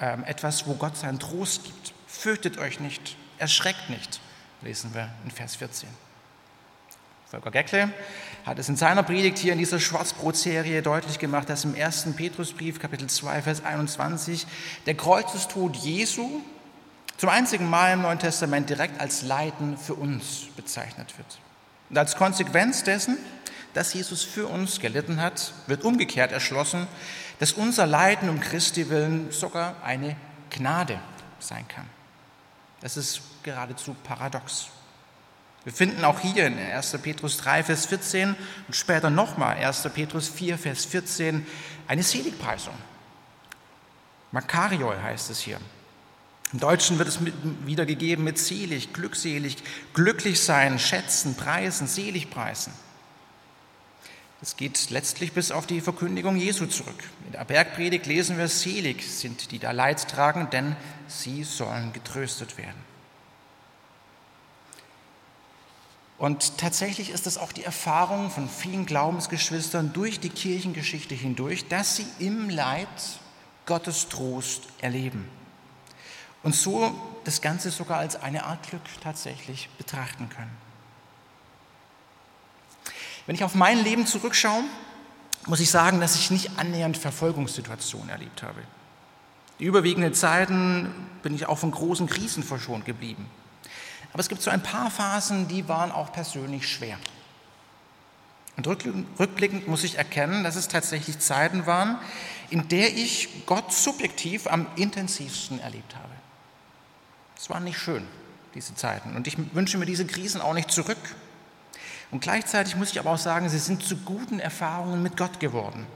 ähm, 0.00 0.24
etwas, 0.24 0.66
wo 0.66 0.74
Gott 0.74 0.96
seinen 0.96 1.18
Trost 1.18 1.64
gibt. 1.64 1.94
Fürchtet 2.06 2.58
euch 2.58 2.78
nicht, 2.78 3.16
erschreckt 3.38 3.90
nicht, 3.90 4.20
lesen 4.62 4.94
wir 4.94 5.10
in 5.24 5.30
Vers 5.30 5.56
14. 5.56 5.88
Volker 7.30 7.50
Geckle 7.50 7.92
hat 8.44 8.58
es 8.58 8.68
in 8.68 8.76
seiner 8.76 9.02
Predigt 9.02 9.38
hier 9.38 9.52
in 9.52 9.58
dieser 9.58 9.80
Schwarzbrotserie 9.80 10.82
deutlich 10.82 11.18
gemacht, 11.18 11.48
dass 11.48 11.64
im 11.64 11.74
ersten 11.74 12.14
Petrusbrief, 12.14 12.78
Kapitel 12.78 13.08
2, 13.08 13.42
Vers 13.42 13.64
21, 13.64 14.46
der 14.84 14.94
Kreuzestod 14.94 15.76
Jesu 15.76 16.42
zum 17.16 17.30
einzigen 17.30 17.70
Mal 17.70 17.94
im 17.94 18.02
Neuen 18.02 18.18
Testament 18.18 18.68
direkt 18.68 19.00
als 19.00 19.22
Leiden 19.22 19.78
für 19.78 19.94
uns 19.94 20.48
bezeichnet 20.56 21.16
wird. 21.16 21.38
Und 21.88 21.96
als 21.96 22.16
Konsequenz 22.16 22.82
dessen, 22.82 23.16
dass 23.72 23.94
Jesus 23.94 24.22
für 24.22 24.46
uns 24.46 24.78
gelitten 24.78 25.20
hat, 25.20 25.54
wird 25.66 25.84
umgekehrt 25.84 26.30
erschlossen, 26.30 26.86
dass 27.38 27.52
unser 27.52 27.86
Leiden 27.86 28.28
um 28.28 28.40
Christi 28.40 28.90
willen 28.90 29.30
sogar 29.30 29.76
eine 29.82 30.16
Gnade 30.50 30.98
sein 31.38 31.66
kann. 31.66 31.86
Das 32.80 32.96
ist 32.96 33.22
geradezu 33.42 33.96
paradox. 34.04 34.68
Wir 35.64 35.72
finden 35.72 36.04
auch 36.04 36.20
hier 36.20 36.46
in 36.46 36.58
1. 36.58 36.98
Petrus 37.02 37.38
3, 37.38 37.64
Vers 37.64 37.86
14 37.86 38.36
und 38.68 38.76
später 38.76 39.08
nochmal 39.08 39.56
1. 39.56 39.88
Petrus 39.94 40.28
4, 40.28 40.58
Vers 40.58 40.84
14 40.84 41.46
eine 41.88 42.02
Seligpreisung. 42.02 42.74
Makarioi 44.30 44.96
heißt 45.00 45.30
es 45.30 45.40
hier. 45.40 45.58
Im 46.52 46.60
Deutschen 46.60 46.98
wird 46.98 47.08
es 47.08 47.18
wiedergegeben 47.64 48.24
mit 48.24 48.38
selig, 48.38 48.92
glückselig, 48.92 49.56
glücklich 49.94 50.40
sein, 50.40 50.78
schätzen, 50.78 51.34
preisen, 51.34 51.86
selig 51.86 52.30
preisen. 52.30 52.72
Es 54.42 54.56
geht 54.56 54.90
letztlich 54.90 55.32
bis 55.32 55.50
auf 55.50 55.66
die 55.66 55.80
Verkündigung 55.80 56.36
Jesu 56.36 56.66
zurück. 56.66 57.02
In 57.24 57.32
der 57.32 57.44
Bergpredigt 57.44 58.04
lesen 58.04 58.36
wir, 58.36 58.48
selig 58.48 59.02
sind 59.02 59.50
die 59.52 59.58
da 59.58 59.70
Leid 59.70 60.06
tragen, 60.06 60.50
denn 60.50 60.76
sie 61.08 61.44
sollen 61.44 61.94
getröstet 61.94 62.58
werden. 62.58 62.93
Und 66.16 66.58
tatsächlich 66.58 67.10
ist 67.10 67.26
es 67.26 67.38
auch 67.38 67.52
die 67.52 67.64
Erfahrung 67.64 68.30
von 68.30 68.48
vielen 68.48 68.86
Glaubensgeschwistern 68.86 69.92
durch 69.92 70.20
die 70.20 70.28
Kirchengeschichte 70.28 71.14
hindurch, 71.14 71.66
dass 71.68 71.96
sie 71.96 72.06
im 72.18 72.50
Leid 72.50 72.88
Gottes 73.66 74.08
Trost 74.08 74.62
erleben. 74.80 75.28
Und 76.42 76.54
so 76.54 76.94
das 77.24 77.40
Ganze 77.40 77.70
sogar 77.70 77.98
als 77.98 78.16
eine 78.16 78.44
Art 78.44 78.68
Glück 78.68 78.82
tatsächlich 79.02 79.68
betrachten 79.78 80.28
können. 80.28 80.56
Wenn 83.26 83.34
ich 83.34 83.44
auf 83.44 83.54
mein 83.54 83.82
Leben 83.82 84.06
zurückschaue, 84.06 84.62
muss 85.46 85.60
ich 85.60 85.70
sagen, 85.70 86.00
dass 86.00 86.14
ich 86.14 86.30
nicht 86.30 86.58
annähernd 86.58 86.96
Verfolgungssituationen 86.96 88.10
erlebt 88.10 88.42
habe. 88.42 88.62
Die 89.58 89.64
überwiegenden 89.64 90.14
Zeiten 90.14 90.92
bin 91.22 91.34
ich 91.34 91.46
auch 91.46 91.58
von 91.58 91.70
großen 91.70 92.06
Krisen 92.06 92.42
verschont 92.42 92.84
geblieben. 92.84 93.28
Aber 94.14 94.20
es 94.20 94.28
gibt 94.28 94.42
so 94.42 94.50
ein 94.50 94.62
paar 94.62 94.92
Phasen, 94.92 95.48
die 95.48 95.68
waren 95.68 95.90
auch 95.90 96.12
persönlich 96.12 96.68
schwer. 96.68 96.96
Und 98.56 98.68
rückblickend 98.68 99.66
muss 99.66 99.82
ich 99.82 99.98
erkennen, 99.98 100.44
dass 100.44 100.54
es 100.54 100.68
tatsächlich 100.68 101.18
Zeiten 101.18 101.66
waren, 101.66 101.98
in 102.48 102.68
der 102.68 102.94
ich 102.94 103.44
Gott 103.44 103.72
subjektiv 103.72 104.46
am 104.46 104.68
intensivsten 104.76 105.58
erlebt 105.58 105.96
habe. 105.96 106.12
Es 107.36 107.50
waren 107.50 107.64
nicht 107.64 107.76
schön, 107.76 108.06
diese 108.54 108.76
Zeiten. 108.76 109.16
Und 109.16 109.26
ich 109.26 109.36
wünsche 109.52 109.78
mir 109.78 109.86
diese 109.86 110.06
Krisen 110.06 110.40
auch 110.40 110.54
nicht 110.54 110.70
zurück. 110.70 110.96
Und 112.12 112.20
gleichzeitig 112.20 112.76
muss 112.76 112.92
ich 112.92 113.00
aber 113.00 113.10
auch 113.10 113.18
sagen, 113.18 113.48
sie 113.48 113.58
sind 113.58 113.82
zu 113.82 113.96
guten 113.96 114.38
Erfahrungen 114.38 115.02
mit 115.02 115.16
Gott 115.16 115.40
geworden, 115.40 115.88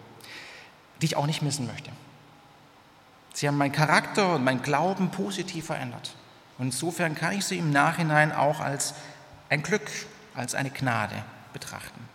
die 1.01 1.07
ich 1.07 1.17
auch 1.17 1.27
nicht 1.27 1.43
missen 1.43 1.69
möchte. 1.69 1.93
Sie 3.33 3.47
haben 3.47 3.59
meinen 3.59 3.71
Charakter 3.71 4.35
und 4.35 4.43
meinen 4.43 4.63
Glauben 4.63 5.13
positiv 5.13 5.67
verändert. 5.67 6.17
Und 6.59 6.67
insofern 6.67 7.15
kann 7.15 7.33
ich 7.33 7.45
sie 7.45 7.59
im 7.59 7.71
Nachhinein 7.71 8.33
auch 8.33 8.61
als 8.61 8.95
ein 9.49 9.63
Glück, 9.63 9.89
als 10.35 10.55
eine 10.55 10.71
Gnade 10.71 11.15
betrachten. 11.53 12.09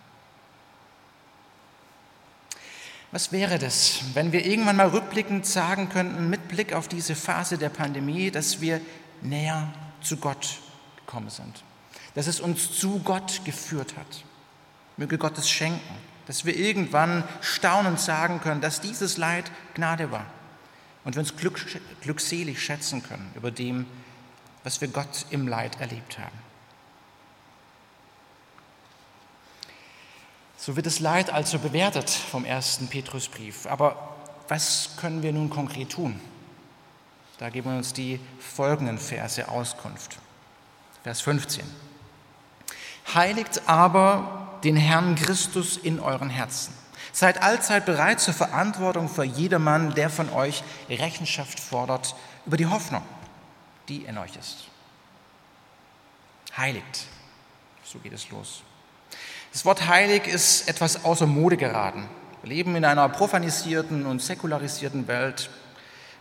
Was 3.10 3.30
wäre 3.30 3.58
das, 3.58 4.00
wenn 4.14 4.32
wir 4.32 4.44
irgendwann 4.44 4.76
mal 4.76 4.88
rückblickend 4.88 5.46
sagen 5.46 5.88
könnten, 5.88 6.28
mit 6.30 6.48
Blick 6.48 6.72
auf 6.72 6.88
diese 6.88 7.14
Phase 7.14 7.58
der 7.58 7.68
Pandemie, 7.68 8.30
dass 8.30 8.60
wir 8.60 8.80
näher 9.22 9.72
zu 10.00 10.16
Gott 10.16 10.58
gekommen 10.96 11.30
sind, 11.30 11.62
dass 12.14 12.26
es 12.26 12.40
uns 12.40 12.72
zu 12.72 12.98
Gott 12.98 13.42
geführt 13.44 13.96
hat? 13.96 14.24
Möge 14.96 15.16
Gott 15.16 15.38
es 15.38 15.48
schenken, 15.48 15.94
dass 16.26 16.44
wir 16.44 16.56
irgendwann 16.56 17.24
staunend 17.40 18.00
sagen 18.00 18.40
können, 18.40 18.60
dass 18.60 18.80
dieses 18.80 19.16
Leid 19.16 19.50
Gnade 19.74 20.10
war 20.10 20.26
und 21.04 21.14
wir 21.14 21.20
uns 21.20 21.36
glück, 21.36 21.64
glückselig 22.00 22.62
schätzen 22.62 23.02
können 23.02 23.30
über 23.36 23.50
dem, 23.50 23.86
was 24.64 24.80
wir 24.80 24.88
Gott 24.88 25.26
im 25.30 25.46
Leid 25.46 25.80
erlebt 25.80 26.18
haben. 26.18 26.38
So 30.56 30.76
wird 30.76 30.86
das 30.86 30.98
Leid 30.98 31.30
also 31.30 31.58
bewertet 31.58 32.08
vom 32.08 32.46
ersten 32.46 32.88
Petrusbrief. 32.88 33.66
Aber 33.66 34.16
was 34.48 34.96
können 34.96 35.22
wir 35.22 35.32
nun 35.32 35.50
konkret 35.50 35.90
tun? 35.90 36.18
Da 37.38 37.50
geben 37.50 37.76
uns 37.76 37.92
die 37.92 38.18
folgenden 38.38 38.98
Verse 38.98 39.46
Auskunft. 39.48 40.16
Vers 41.02 41.20
15. 41.20 41.64
Heiligt 43.14 43.68
aber 43.68 44.58
den 44.64 44.76
Herrn 44.76 45.16
Christus 45.16 45.76
in 45.76 46.00
euren 46.00 46.30
Herzen. 46.30 46.72
Seid 47.12 47.42
allzeit 47.42 47.84
bereit 47.84 48.20
zur 48.20 48.32
Verantwortung 48.32 49.08
für 49.08 49.24
jedermann, 49.24 49.94
der 49.94 50.08
von 50.08 50.30
euch 50.30 50.64
Rechenschaft 50.88 51.60
fordert 51.60 52.16
über 52.46 52.56
die 52.56 52.66
Hoffnung, 52.66 53.02
die 53.88 54.04
in 54.04 54.18
euch 54.18 54.36
ist. 54.36 54.68
Heiligt. 56.56 57.06
So 57.82 57.98
geht 57.98 58.12
es 58.12 58.30
los. 58.30 58.62
Das 59.52 59.64
Wort 59.64 59.86
heilig 59.86 60.26
ist 60.26 60.68
etwas 60.68 61.04
außer 61.04 61.26
Mode 61.26 61.56
geraten. 61.56 62.08
Wir 62.42 62.48
leben 62.48 62.76
in 62.76 62.84
einer 62.84 63.08
profanisierten 63.08 64.06
und 64.06 64.20
säkularisierten 64.20 65.06
Welt. 65.06 65.50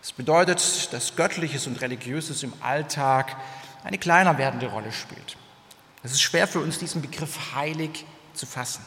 Das 0.01 0.11
bedeutet, 0.11 0.93
dass 0.93 1.15
Göttliches 1.15 1.67
und 1.67 1.81
Religiöses 1.81 2.43
im 2.43 2.53
Alltag 2.61 3.35
eine 3.83 3.97
kleiner 3.97 4.37
werdende 4.37 4.67
Rolle 4.67 4.91
spielt. 4.91 5.37
Es 6.03 6.11
ist 6.11 6.21
schwer 6.21 6.47
für 6.47 6.59
uns, 6.59 6.77
diesen 6.77 7.01
Begriff 7.01 7.55
heilig 7.55 8.05
zu 8.33 8.45
fassen. 8.45 8.85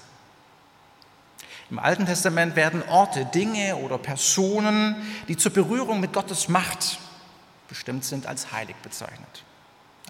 Im 1.71 1.79
Alten 1.79 2.07
Testament 2.07 2.55
werden 2.55 2.83
Orte, 2.89 3.25
Dinge 3.25 3.77
oder 3.77 3.99
Personen, 3.99 4.95
die 5.27 5.37
zur 5.37 5.53
Berührung 5.53 5.99
mit 5.99 6.13
Gottes 6.13 6.49
Macht 6.49 6.99
bestimmt 7.69 8.05
sind, 8.05 8.27
als 8.27 8.53
heilig 8.53 8.77
bezeichnet. 8.77 9.45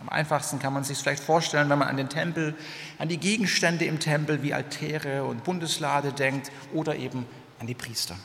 Am 0.01 0.09
einfachsten 0.11 0.59
kann 0.59 0.73
man 0.73 0.85
sich 0.85 0.99
vielleicht 0.99 1.23
vorstellen, 1.23 1.71
wenn 1.71 1.79
man 1.79 1.89
an 1.89 1.97
den 1.97 2.09
Tempel, 2.09 2.55
an 2.99 3.09
die 3.09 3.17
Gegenstände 3.17 3.87
im 3.87 3.99
Tempel 3.99 4.43
wie 4.43 4.53
Altäre 4.53 5.25
und 5.25 5.45
Bundeslade 5.45 6.13
denkt 6.13 6.53
oder 6.75 6.97
eben 6.97 7.27
an 7.59 7.67
die 7.67 7.75
Priester. 7.75 8.17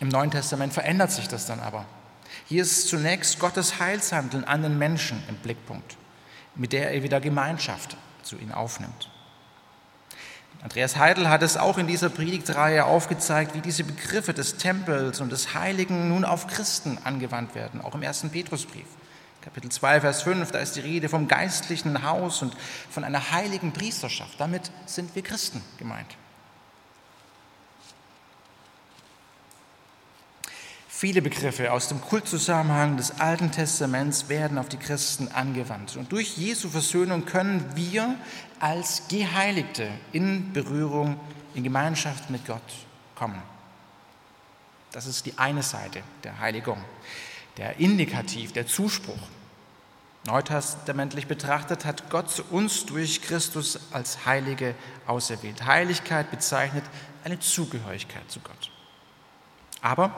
Im 0.00 0.08
Neuen 0.08 0.30
Testament 0.30 0.72
verändert 0.72 1.10
sich 1.10 1.26
das 1.26 1.46
dann 1.46 1.58
aber. 1.58 1.84
Hier 2.46 2.62
ist 2.62 2.88
zunächst 2.88 3.40
Gottes 3.40 3.80
Heilshandeln 3.80 4.44
an 4.44 4.62
den 4.62 4.78
Menschen 4.78 5.20
im 5.28 5.34
Blickpunkt, 5.36 5.96
mit 6.54 6.72
der 6.72 6.92
er 6.92 7.02
wieder 7.02 7.20
Gemeinschaft 7.20 7.96
zu 8.22 8.36
ihnen 8.36 8.52
aufnimmt. 8.52 9.10
Andreas 10.62 10.96
Heidel 10.96 11.28
hat 11.28 11.42
es 11.42 11.56
auch 11.56 11.78
in 11.78 11.86
dieser 11.86 12.08
Predigtreihe 12.08 12.84
aufgezeigt, 12.84 13.54
wie 13.54 13.60
diese 13.60 13.84
Begriffe 13.84 14.34
des 14.34 14.56
Tempels 14.56 15.20
und 15.20 15.30
des 15.30 15.54
Heiligen 15.54 16.08
nun 16.08 16.24
auf 16.24 16.48
Christen 16.48 16.98
angewandt 17.04 17.54
werden, 17.54 17.80
auch 17.80 17.94
im 17.94 18.02
ersten 18.02 18.30
Petrusbrief. 18.30 18.86
Kapitel 19.40 19.70
2, 19.70 20.00
Vers 20.00 20.22
5, 20.22 20.50
da 20.50 20.58
ist 20.58 20.74
die 20.74 20.80
Rede 20.80 21.08
vom 21.08 21.28
geistlichen 21.28 22.02
Haus 22.02 22.42
und 22.42 22.56
von 22.90 23.04
einer 23.04 23.30
heiligen 23.30 23.72
Priesterschaft. 23.72 24.38
Damit 24.38 24.72
sind 24.86 25.14
wir 25.14 25.22
Christen 25.22 25.62
gemeint. 25.78 26.16
Viele 30.88 31.22
Begriffe 31.22 31.70
aus 31.70 31.86
dem 31.86 32.00
Kultzusammenhang 32.00 32.96
des 32.96 33.20
Alten 33.20 33.52
Testaments 33.52 34.28
werden 34.28 34.58
auf 34.58 34.68
die 34.68 34.78
Christen 34.78 35.28
angewandt. 35.28 35.96
Und 35.96 36.10
durch 36.10 36.36
Jesu 36.36 36.68
Versöhnung 36.68 37.24
können 37.24 37.64
wir 37.76 38.16
als 38.60 39.08
Geheiligte 39.08 39.88
in 40.12 40.52
Berührung, 40.52 41.18
in 41.54 41.64
Gemeinschaft 41.64 42.30
mit 42.30 42.46
Gott 42.46 42.62
kommen. 43.14 43.42
Das 44.92 45.06
ist 45.06 45.26
die 45.26 45.36
eine 45.38 45.62
Seite 45.62 46.02
der 46.24 46.38
Heiligung, 46.38 46.78
der 47.56 47.78
Indikativ, 47.78 48.52
der 48.52 48.66
Zuspruch. 48.66 49.18
Neutestamentlich 50.26 51.26
betrachtet 51.26 51.84
hat 51.84 52.10
Gott 52.10 52.44
uns 52.50 52.86
durch 52.86 53.22
Christus 53.22 53.78
als 53.92 54.26
Heilige 54.26 54.74
auserwählt. 55.06 55.64
Heiligkeit 55.64 56.30
bezeichnet 56.30 56.84
eine 57.24 57.38
Zugehörigkeit 57.38 58.30
zu 58.30 58.40
Gott. 58.40 58.70
Aber 59.80 60.10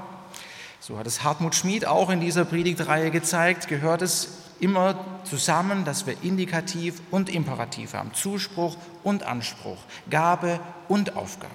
so 0.80 0.98
hat 0.98 1.06
es 1.06 1.22
Hartmut 1.22 1.54
Schmid 1.54 1.86
auch 1.86 2.10
in 2.10 2.20
dieser 2.20 2.44
Predigtreihe 2.44 3.10
gezeigt, 3.10 3.68
gehört 3.68 4.02
es 4.02 4.39
immer 4.60 5.22
zusammen, 5.24 5.84
dass 5.84 6.06
wir 6.06 6.22
Indikativ 6.22 7.00
und 7.10 7.28
Imperativ 7.28 7.94
haben, 7.94 8.12
Zuspruch 8.14 8.76
und 9.02 9.22
Anspruch, 9.22 9.78
Gabe 10.08 10.60
und 10.88 11.16
Aufgabe. 11.16 11.54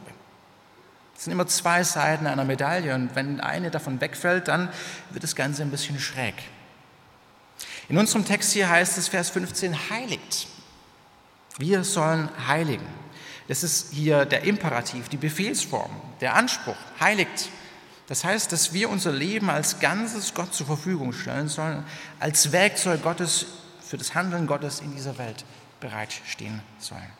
Es 1.16 1.24
sind 1.24 1.34
immer 1.34 1.48
zwei 1.48 1.84
Seiten 1.84 2.28
einer 2.28 2.44
Medaille 2.44 2.94
und 2.94 3.16
wenn 3.16 3.40
eine 3.40 3.72
davon 3.72 4.02
wegfällt, 4.02 4.48
dann 4.48 4.70
wird 5.12 5.24
das 5.24 5.36
Ganze 5.36 5.62
ein 5.62 5.72
bisschen 5.72 6.00
schräg. 6.00 6.36
In 7.88 7.98
unserem 7.98 8.26
Text 8.26 8.52
hier 8.52 8.70
heißt 8.70 8.98
es, 8.98 9.08
Vers 9.08 9.30
15, 9.30 9.90
heiligt. 9.90 10.48
Wir 11.58 11.84
sollen 11.84 12.30
heiligen. 12.48 12.86
Das 13.48 13.64
ist 13.64 13.94
hier 13.94 14.26
der 14.26 14.44
Imperativ, 14.44 15.08
die 15.08 15.18
Befehlsform, 15.18 15.92
der 16.20 16.36
Anspruch, 16.36 16.76
heiligt. 17.00 17.50
Das 18.08 18.24
heißt, 18.24 18.52
dass 18.52 18.74
wir 18.74 18.90
unser 18.90 19.12
Leben 19.12 19.50
als 19.50 19.80
Ganzes 19.80 20.34
Gott 20.34 20.54
zur 20.54 20.68
Verfügung 20.68 21.12
stellen 21.12 21.48
sollen, 21.48 21.84
als 22.20 22.52
Werkzeug 22.52 23.02
Gottes 23.02 23.48
für 23.82 23.98
das 23.98 24.14
Handeln 24.14 24.48
Gottes 24.48 24.80
in 24.80 24.94
dieser 24.94 25.18
Welt 25.18 25.44
bereitstehen 25.80 26.62
sollen. 26.80 27.12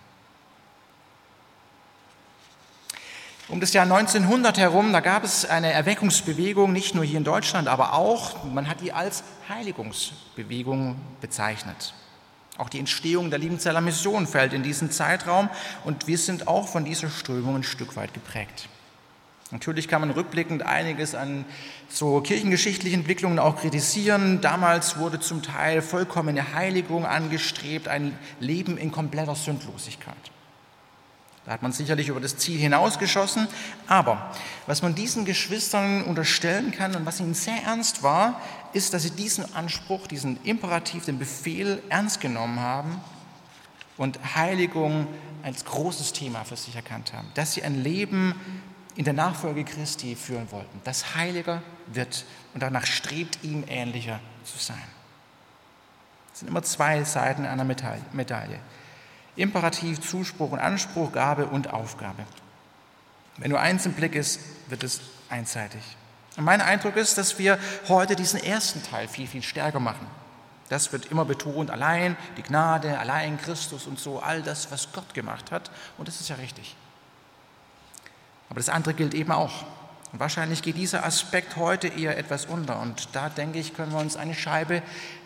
Um 3.48 3.60
das 3.60 3.74
Jahr 3.74 3.84
1900 3.84 4.58
herum, 4.58 4.92
da 4.92 5.02
gab 5.02 5.24
es 5.24 5.46
eine 5.46 5.72
Erweckungsbewegung, 5.72 6.74
nicht 6.74 6.96
nur 6.96 7.04
hier 7.04 7.20
in 7.20 7.24
Deutschland, 7.24 7.68
aber 7.68 7.94
auch, 7.94 8.44
man 8.44 8.68
hat 8.68 8.82
die 8.82 8.92
als 8.92 9.24
Heiligungsbewegung 9.48 10.96
bezeichnet. 11.22 11.94
Auch 12.58 12.70
die 12.70 12.80
Entstehung 12.80 13.30
der 13.30 13.38
Liebenzeller 13.38 13.82
Mission 13.82 14.26
fällt 14.26 14.54
in 14.54 14.64
diesen 14.64 14.90
Zeitraum 14.90 15.50
und 15.84 16.08
wir 16.08 16.18
sind 16.18 16.48
auch 16.48 16.68
von 16.68 16.86
dieser 16.86 17.10
Strömung 17.10 17.58
ein 17.58 17.64
Stück 17.64 17.96
weit 17.96 18.16
geprägt. 18.16 18.68
Natürlich 19.56 19.88
kann 19.88 20.02
man 20.02 20.12
rückblickend 20.12 20.64
einiges 20.64 21.16
an 21.16 21.46
so 21.88 22.20
kirchengeschichtlichen 22.20 23.00
Entwicklungen 23.00 23.40
auch 23.40 23.56
kritisieren. 23.56 24.42
Damals 24.42 24.98
wurde 24.98 25.22
zum 25.22 25.44
Teil 25.44 25.82
vollkommene 25.82 26.54
Heiligung 26.54 27.06
angestrebt, 27.06 27.88
ein 27.88 28.20
Leben 28.42 28.78
in 28.78 28.92
kompletter 28.92 29.34
Sündlosigkeit. 29.34 30.18
Da 31.46 31.54
hat 31.54 31.62
man 31.62 31.72
sicherlich 31.72 32.10
über 32.10 32.20
das 32.20 32.36
Ziel 32.36 32.60
hinausgeschossen. 32.60 33.48
Aber 33.88 34.30
was 34.68 34.82
man 34.82 34.94
diesen 34.94 35.24
Geschwistern 35.24 36.04
unterstellen 36.04 36.74
kann 36.74 36.94
und 36.94 37.06
was 37.06 37.22
ihnen 37.22 37.34
sehr 37.34 37.64
ernst 37.64 38.04
war, 38.04 38.42
ist, 38.74 38.94
dass 38.94 39.04
sie 39.04 39.12
diesen 39.12 39.56
Anspruch, 39.56 40.08
diesen 40.08 40.38
Imperativ, 40.44 41.06
den 41.06 41.18
Befehl 41.18 41.82
ernst 41.88 42.20
genommen 42.20 42.60
haben 42.60 43.00
und 43.96 44.20
Heiligung 44.36 45.08
als 45.44 45.64
großes 45.64 46.12
Thema 46.12 46.44
für 46.44 46.58
sich 46.58 46.76
erkannt 46.76 47.14
haben. 47.14 47.30
Dass 47.36 47.54
sie 47.54 47.64
ein 47.64 47.82
Leben 47.82 48.36
in 48.96 49.04
der 49.04 49.14
Nachfolge 49.14 49.64
Christi 49.64 50.16
führen 50.16 50.50
wollten, 50.52 50.82
das 50.84 51.16
heiliger 51.16 51.62
wird 51.88 52.26
und 52.54 52.64
danach 52.64 52.86
strebt, 52.86 53.40
ihm 53.44 53.64
ähnlicher 53.68 54.20
zu 54.44 54.58
sein. 54.58 54.82
Es 56.34 56.40
sind 56.40 56.50
immer 56.50 56.64
zwei 56.64 57.04
Seiten 57.04 57.46
einer 57.46 57.64
Medaille. 57.64 58.60
Imperativ, 59.36 60.02
Zuspruch 60.02 60.52
und 60.52 60.60
Anspruch, 60.60 61.12
Gabe 61.12 61.46
und 61.46 61.74
Aufgabe. 61.74 62.24
Wenn 63.38 63.52
nur 63.52 63.60
eins 63.60 63.86
im 63.86 63.94
Blick 63.94 64.16
ist, 64.16 64.40
wird 64.70 64.84
es 64.84 65.02
einseitig. 65.30 65.82
Und 66.38 66.46
mein 66.46 66.62
Eindruck 66.62 66.96
ist, 66.96 67.18
dass 67.18 67.38
wir 67.38 67.60
heute 67.88 68.16
diesen 68.16 68.42
ersten 68.42 68.84
Teil 68.84 69.08
viel, 69.08 69.28
viel 69.28 69.44
stärker 69.44 69.80
machen. 69.80 70.08
Das 70.70 70.92
wird 70.92 71.06
immer 71.06 71.26
betont, 71.26 71.70
allein 71.70 72.18
die 72.38 72.44
Gnade, 72.44 72.98
allein 72.98 73.40
Christus 73.40 73.86
und 73.88 74.00
so, 74.00 74.20
all 74.20 74.42
das, 74.42 74.72
was 74.72 74.92
Gott 74.92 75.14
gemacht 75.14 75.52
hat. 75.52 75.70
Und 75.98 76.08
das 76.08 76.20
ist 76.20 76.30
ja 76.30 76.36
richtig. 76.36 76.76
Aber 78.50 78.60
das 78.60 78.70
andere 78.70 78.94
gilt 78.94 79.14
eben 79.14 79.32
auch. 79.32 79.66
Und 80.12 80.20
wahrscheinlich 80.20 80.62
geht 80.62 80.78
dieser 80.78 81.06
Aspekt 81.06 81.58
heute 81.58 81.88
eher 81.88 82.18
etwas 82.18 82.46
unter. 82.46 82.80
Und 82.80 83.10
da 83.14 83.30
denke 83.30 83.60
ich, 83.60 83.74
können 83.74 83.92
wir 83.92 84.00
uns 84.00 84.16
eine 84.16 84.34
Scheibe 84.34 84.82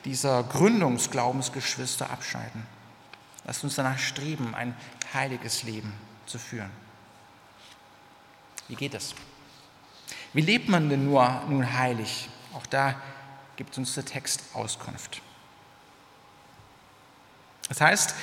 dieser 0.06 0.44
Gründungsglaubensgeschwister 0.44 2.10
abscheiden. 2.10 2.66
Lasst 3.46 3.64
uns 3.64 3.76
danach 3.76 4.00
streben, 4.00 4.56
ein 4.56 4.76
heiliges 5.14 5.64
Leben 5.64 5.94
zu 6.26 6.40
führen. 6.40 6.72
Wie 8.68 8.76
geht 8.76 8.94
es? 8.94 9.16
Wie 10.34 10.42
lebt 10.42 10.70
man 10.70 10.90
denn 10.90 11.06
nur 11.06 11.42
nun 11.48 11.74
heilig? 11.74 12.30
Auch 12.54 12.66
da 12.66 12.96
gibt 13.58 13.78
uns 13.78 13.94
der 13.94 14.06
Text 14.06 14.42
Auskunft. 14.54 15.22
Das 17.68 17.82
heißt, 17.82 18.16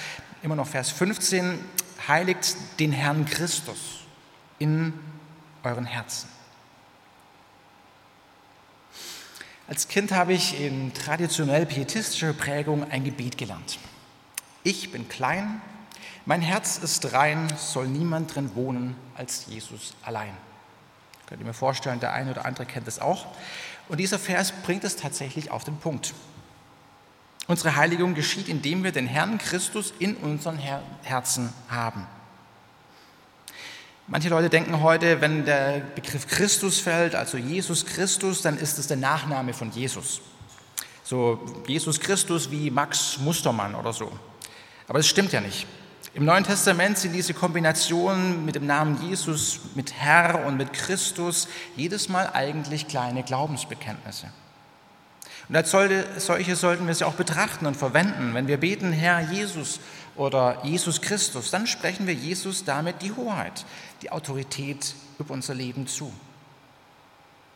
immer 0.43 0.57
noch 0.57 0.67
Vers 0.67 0.91
15, 0.91 1.65
heiligt 2.09 2.57
den 2.81 2.93
Herrn 2.93 3.25
Christus 3.25 3.96
in 4.59 4.93
euren 5.63 5.85
Herzen. 5.85 6.29
Als 9.69 9.89
Kind 9.89 10.13
habe 10.13 10.33
ich 10.33 10.61
in 10.61 10.95
traditionell 10.95 11.67
pietistischer 11.67 12.33
Prägung 12.33 12.89
ein 12.91 13.03
Gebet 13.03 13.37
gelernt. 13.37 13.79
Ich 14.63 14.93
bin 14.93 15.09
klein, 15.09 15.61
mein 16.25 16.41
Herz 16.41 16.79
ist 16.79 17.13
rein, 17.13 17.53
soll 17.57 17.89
niemand 17.89 18.35
drin 18.35 18.55
wohnen 18.55 18.97
als 19.17 19.47
Jesus 19.47 19.95
allein. 20.03 20.37
Könnt 21.27 21.41
ihr 21.41 21.47
mir 21.47 21.55
vorstellen, 21.55 21.99
der 21.99 22.13
eine 22.13 22.31
oder 22.31 22.45
andere 22.45 22.67
kennt 22.67 22.87
es 22.87 23.01
auch. 23.01 23.27
Und 23.89 23.99
dieser 23.99 24.19
Vers 24.19 24.53
bringt 24.65 24.85
es 24.85 24.97
tatsächlich 24.97 25.51
auf 25.51 25.65
den 25.65 25.77
Punkt. 25.77 26.15
Unsere 27.49 27.77
Heiligung 27.77 28.15
geschieht, 28.15 28.49
indem 28.49 28.83
wir 28.83 28.93
den 28.93 29.07
Herrn 29.07 29.39
Christus 29.39 29.93
in 29.99 30.17
unseren 30.17 30.59
Herzen 30.59 31.53
haben. 31.69 32.07
Manche 34.09 34.29
Leute 34.29 34.49
denken 34.49 34.83
heute, 34.83 35.21
wenn 35.21 35.45
der 35.45 35.83
Begriff 35.97 36.29
Christus 36.29 36.79
fällt, 36.79 37.17
also 37.17 37.39
Jesus 37.39 37.85
Christus, 37.85 38.41
dann 38.41 38.57
ist 38.57 38.79
es 38.79 38.87
der 38.87 38.97
Nachname 38.97 39.53
von 39.53 39.73
Jesus. 39.73 40.21
So 41.03 41.45
Jesus 41.67 41.99
Christus 41.99 42.49
wie 42.53 42.71
Max 42.71 43.19
Mustermann 43.19 43.75
oder 43.75 43.93
so. 43.93 44.13
Aber 44.87 45.01
das 45.01 45.09
stimmt 45.09 45.33
ja 45.33 45.41
nicht. 45.41 45.67
Im 46.15 46.25
Neuen 46.25 46.45
Testament 46.45 46.99
sind 46.99 47.15
diese 47.15 47.35
Kombinationen 47.35 48.45
mit 48.45 48.55
dem 48.55 48.67
Namen 48.67 49.03
Jesus, 49.03 49.59
mit 49.75 49.93
Herr 49.93 50.47
und 50.47 50.57
mit 50.57 50.73
Christus 50.73 51.49
jedes 51.75 52.09
Mal 52.09 52.31
eigentlich 52.33 52.87
kleine 52.87 53.25
Glaubensbekenntnisse. 53.25 54.29
Und 55.49 55.57
als 55.57 55.71
solche 55.71 56.57
sollten 56.57 56.87
wir 56.87 56.95
sie 56.95 57.05
auch 57.05 57.15
betrachten 57.15 57.67
und 57.67 57.77
verwenden. 57.77 58.35
Wenn 58.35 58.47
wir 58.47 58.59
beten, 58.59 58.93
Herr 58.93 59.21
Jesus 59.33 59.81
oder 60.17 60.65
Jesus 60.65 61.01
Christus, 61.01 61.51
dann 61.51 61.67
sprechen 61.67 62.07
wir 62.07 62.15
Jesus 62.15 62.65
damit 62.65 63.03
die 63.03 63.13
Hoheit, 63.13 63.65
die 64.03 64.11
Autorität 64.11 64.95
über 65.19 65.35
unser 65.35 65.55
Leben 65.55 65.87
zu. 65.87 66.13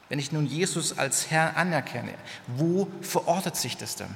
Wenn 0.08 0.18
ich 0.18 0.32
nun 0.32 0.46
Jesus 0.46 0.98
als 0.98 1.30
Herr 1.30 1.56
anerkenne, 1.56 2.14
wo 2.48 2.88
verortet 3.00 3.56
sich 3.56 3.76
das 3.76 3.96
denn? 3.96 4.14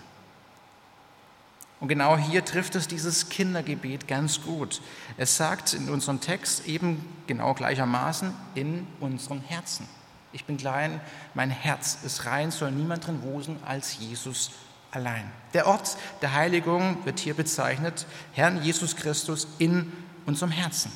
Und 1.80 1.88
genau 1.88 2.16
hier 2.16 2.44
trifft 2.44 2.74
es 2.76 2.88
dieses 2.88 3.28
Kindergebet 3.28 4.08
ganz 4.08 4.40
gut. 4.40 4.80
Es 5.16 5.36
sagt 5.36 5.74
in 5.74 5.90
unserem 5.90 6.20
Text 6.20 6.66
eben 6.66 7.04
genau 7.26 7.54
gleichermaßen 7.54 8.32
in 8.54 8.86
unserem 9.00 9.40
Herzen. 9.42 9.86
Ich 10.32 10.46
bin 10.46 10.56
klein, 10.56 11.00
mein 11.34 11.50
Herz 11.50 11.98
ist 12.02 12.26
rein, 12.26 12.50
soll 12.50 12.72
niemand 12.72 13.06
drin 13.06 13.22
wohnen 13.22 13.58
als 13.64 13.98
Jesus 13.98 14.50
allein. 14.94 15.30
Der 15.52 15.66
Ort 15.66 15.96
der 16.22 16.34
Heiligung 16.34 16.98
wird 17.04 17.20
hier 17.20 17.34
bezeichnet, 17.34 18.06
Herrn 18.32 18.62
Jesus 18.62 18.96
Christus 18.96 19.46
in 19.58 19.92
unserem 20.26 20.50
Herzen. 20.50 20.90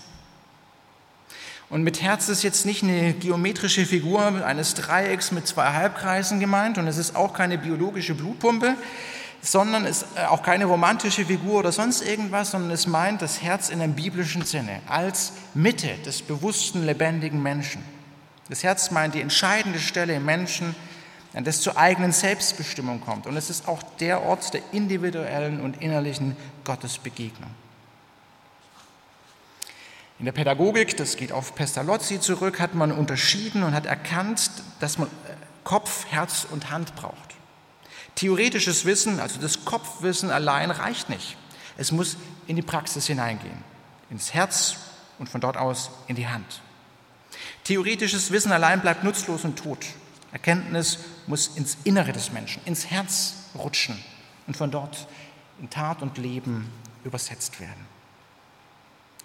Und 1.70 1.82
mit 1.82 2.00
Herz 2.00 2.28
ist 2.28 2.42
jetzt 2.42 2.64
nicht 2.64 2.82
eine 2.82 3.12
geometrische 3.12 3.84
Figur 3.84 4.22
eines 4.44 4.74
Dreiecks 4.74 5.32
mit 5.32 5.46
zwei 5.46 5.72
Halbkreisen 5.74 6.40
gemeint 6.40 6.78
und 6.78 6.86
es 6.86 6.96
ist 6.96 7.14
auch 7.14 7.34
keine 7.34 7.58
biologische 7.58 8.14
Blutpumpe, 8.14 8.74
sondern 9.42 9.84
es 9.84 10.02
ist 10.02 10.18
auch 10.18 10.42
keine 10.42 10.64
romantische 10.64 11.26
Figur 11.26 11.60
oder 11.60 11.70
sonst 11.70 12.00
irgendwas, 12.00 12.52
sondern 12.52 12.70
es 12.70 12.86
meint 12.86 13.20
das 13.20 13.42
Herz 13.42 13.68
in 13.68 13.82
einem 13.82 13.94
biblischen 13.94 14.42
Sinne 14.42 14.80
als 14.88 15.34
Mitte 15.52 15.90
des 16.06 16.22
bewussten, 16.22 16.86
lebendigen 16.86 17.42
Menschen. 17.42 17.82
Das 18.48 18.62
Herz 18.64 18.90
meint 18.90 19.14
die 19.14 19.20
entscheidende 19.20 19.78
Stelle 19.78 20.14
im 20.14 20.24
Menschen, 20.24 20.74
an 21.34 21.44
das 21.44 21.60
zur 21.60 21.76
eigenen 21.76 22.12
Selbstbestimmung 22.12 23.00
kommt. 23.00 23.26
Und 23.26 23.36
es 23.36 23.50
ist 23.50 23.68
auch 23.68 23.82
der 24.00 24.22
Ort 24.22 24.54
der 24.54 24.62
individuellen 24.72 25.60
und 25.60 25.82
innerlichen 25.82 26.36
Gottesbegegnung. 26.64 27.50
In 30.18 30.24
der 30.24 30.32
Pädagogik, 30.32 30.96
das 30.96 31.16
geht 31.16 31.30
auf 31.30 31.54
Pestalozzi 31.54 32.18
zurück, 32.18 32.58
hat 32.58 32.74
man 32.74 32.90
unterschieden 32.90 33.62
und 33.62 33.72
hat 33.72 33.86
erkannt, 33.86 34.50
dass 34.80 34.98
man 34.98 35.08
äh, 35.08 35.10
Kopf, 35.62 36.06
Herz 36.10 36.46
und 36.50 36.70
Hand 36.70 36.96
braucht. 36.96 37.36
Theoretisches 38.16 38.84
Wissen, 38.84 39.20
also 39.20 39.40
das 39.40 39.64
Kopfwissen 39.64 40.30
allein 40.30 40.72
reicht 40.72 41.08
nicht. 41.08 41.36
Es 41.76 41.92
muss 41.92 42.16
in 42.48 42.56
die 42.56 42.62
Praxis 42.62 43.06
hineingehen, 43.06 43.62
ins 44.10 44.34
Herz 44.34 44.76
und 45.20 45.28
von 45.28 45.40
dort 45.40 45.56
aus 45.56 45.90
in 46.08 46.16
die 46.16 46.26
Hand. 46.26 46.62
Theoretisches 47.62 48.32
Wissen 48.32 48.50
allein 48.50 48.80
bleibt 48.80 49.04
nutzlos 49.04 49.44
und 49.44 49.56
tot. 49.56 49.86
Erkenntnis 50.32 50.98
muss 51.28 51.48
ins 51.56 51.78
Innere 51.84 52.12
des 52.12 52.32
Menschen, 52.32 52.62
ins 52.64 52.90
Herz 52.90 53.34
rutschen 53.56 54.02
und 54.46 54.56
von 54.56 54.70
dort 54.70 55.06
in 55.60 55.70
Tat 55.70 56.02
und 56.02 56.18
Leben 56.18 56.70
übersetzt 57.04 57.60
werden. 57.60 57.86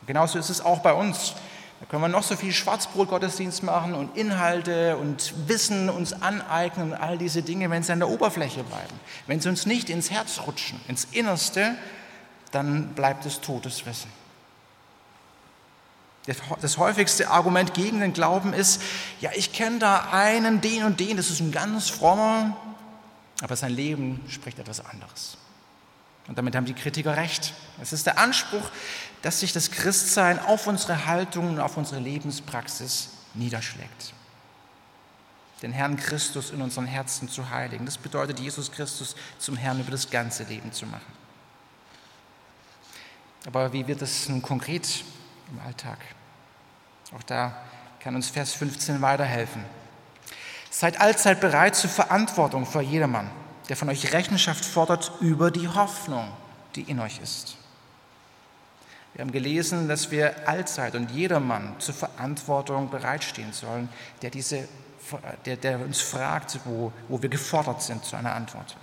Genauso 0.05 0.37
ist 0.37 0.49
es 0.49 0.61
auch 0.61 0.79
bei 0.79 0.93
uns. 0.93 1.33
Da 1.79 1.85
können 1.87 2.01
wir 2.01 2.07
noch 2.07 2.23
so 2.23 2.35
viel 2.35 2.53
Schwarzbrot-Gottesdienst 2.53 3.63
machen 3.63 3.93
und 3.93 4.15
Inhalte 4.17 4.97
und 4.97 5.33
Wissen 5.47 5.89
uns 5.89 6.13
aneignen 6.13 6.91
und 6.91 6.97
all 6.97 7.17
diese 7.17 7.41
Dinge, 7.41 7.69
wenn 7.69 7.83
sie 7.83 7.91
an 7.91 7.99
der 7.99 8.09
Oberfläche 8.09 8.63
bleiben. 8.63 8.99
Wenn 9.27 9.41
sie 9.41 9.49
uns 9.49 9.65
nicht 9.65 9.89
ins 9.89 10.11
Herz 10.11 10.41
rutschen, 10.45 10.79
ins 10.87 11.05
Innerste, 11.11 11.75
dann 12.51 12.93
bleibt 12.93 13.25
es 13.25 13.41
totes 13.41 13.85
Wissen. 13.85 14.09
Das 16.25 16.77
häufigste 16.77 17.29
Argument 17.29 17.73
gegen 17.73 17.99
den 17.99 18.13
Glauben 18.13 18.53
ist, 18.53 18.81
ja, 19.19 19.31
ich 19.35 19.51
kenne 19.51 19.79
da 19.79 20.09
einen, 20.11 20.61
den 20.61 20.85
und 20.85 20.99
den, 20.99 21.17
das 21.17 21.29
ist 21.29 21.41
ein 21.41 21.51
ganz 21.51 21.89
frommer, 21.89 22.55
aber 23.41 23.57
sein 23.57 23.73
Leben 23.73 24.23
spricht 24.29 24.57
etwas 24.57 24.85
anderes. 24.85 25.37
Und 26.27 26.37
damit 26.37 26.55
haben 26.55 26.65
die 26.65 26.73
Kritiker 26.73 27.17
recht. 27.17 27.53
Es 27.81 27.91
ist 27.91 28.05
der 28.05 28.17
Anspruch, 28.17 28.63
dass 29.21 29.41
sich 29.41 29.51
das 29.51 29.71
Christsein 29.71 30.39
auf 30.39 30.67
unsere 30.67 31.05
Haltung 31.05 31.49
und 31.49 31.59
auf 31.59 31.75
unsere 31.75 31.99
Lebenspraxis 31.99 33.09
niederschlägt. 33.33 34.13
Den 35.61 35.73
Herrn 35.73 35.97
Christus 35.97 36.51
in 36.51 36.61
unseren 36.61 36.85
Herzen 36.85 37.27
zu 37.27 37.49
heiligen. 37.49 37.85
Das 37.85 37.97
bedeutet, 37.97 38.39
Jesus 38.39 38.71
Christus 38.71 39.15
zum 39.39 39.57
Herrn 39.57 39.79
über 39.81 39.91
das 39.91 40.09
ganze 40.09 40.43
Leben 40.43 40.71
zu 40.71 40.85
machen. 40.85 41.23
Aber 43.45 43.73
wie 43.73 43.85
wird 43.87 44.01
das 44.01 44.29
nun 44.29 44.41
konkret 44.41 45.03
im 45.51 45.59
Alltag? 45.65 45.97
Auch 47.15 47.23
da 47.23 47.53
kann 47.99 48.15
uns 48.15 48.29
Vers 48.29 48.53
15 48.53 49.01
weiterhelfen. 49.01 49.63
Seid 50.69 50.99
allzeit 50.99 51.39
bereit 51.39 51.75
zur 51.75 51.89
Verantwortung 51.89 52.65
vor 52.65 52.81
jedermann 52.81 53.29
der 53.69 53.77
von 53.77 53.89
euch 53.89 54.13
Rechenschaft 54.13 54.65
fordert 54.65 55.11
über 55.21 55.51
die 55.51 55.67
Hoffnung, 55.67 56.29
die 56.75 56.81
in 56.81 56.99
euch 56.99 57.19
ist. 57.21 57.57
Wir 59.13 59.21
haben 59.21 59.31
gelesen, 59.31 59.87
dass 59.87 60.09
wir 60.11 60.47
allzeit 60.47 60.95
und 60.95 61.11
jedermann 61.11 61.75
zur 61.79 61.93
Verantwortung 61.93 62.89
bereitstehen 62.89 63.53
sollen, 63.53 63.89
der, 64.21 64.31
diese, 64.31 64.67
der, 65.45 65.55
der 65.55 65.79
uns 65.79 66.01
fragt, 66.01 66.59
wo, 66.65 66.91
wo 67.07 67.21
wir 67.21 67.29
gefordert 67.29 67.83
sind 67.83 68.03
zu 68.03 68.15
einer 68.15 68.33
Antwort. 68.33 68.75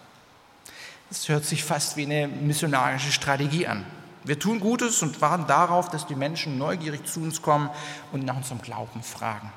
Das 1.09 1.29
hört 1.29 1.45
sich 1.45 1.65
fast 1.65 1.97
wie 1.97 2.05
eine 2.05 2.29
missionarische 2.29 3.11
Strategie 3.11 3.67
an. 3.67 3.85
Wir 4.25 4.39
tun 4.39 4.61
Gutes 4.61 5.03
und 5.03 5.21
warten 5.21 5.47
darauf, 5.47 5.89
dass 5.89 6.07
die 6.07 6.15
Menschen 6.15 6.59
neugierig 6.59 7.07
zu 7.07 7.21
uns 7.21 7.41
kommen 7.41 7.71
und 8.13 8.25
nach 8.25 8.37
unserem 8.37 8.61
Glauben 8.61 9.03
fragen. 9.03 9.53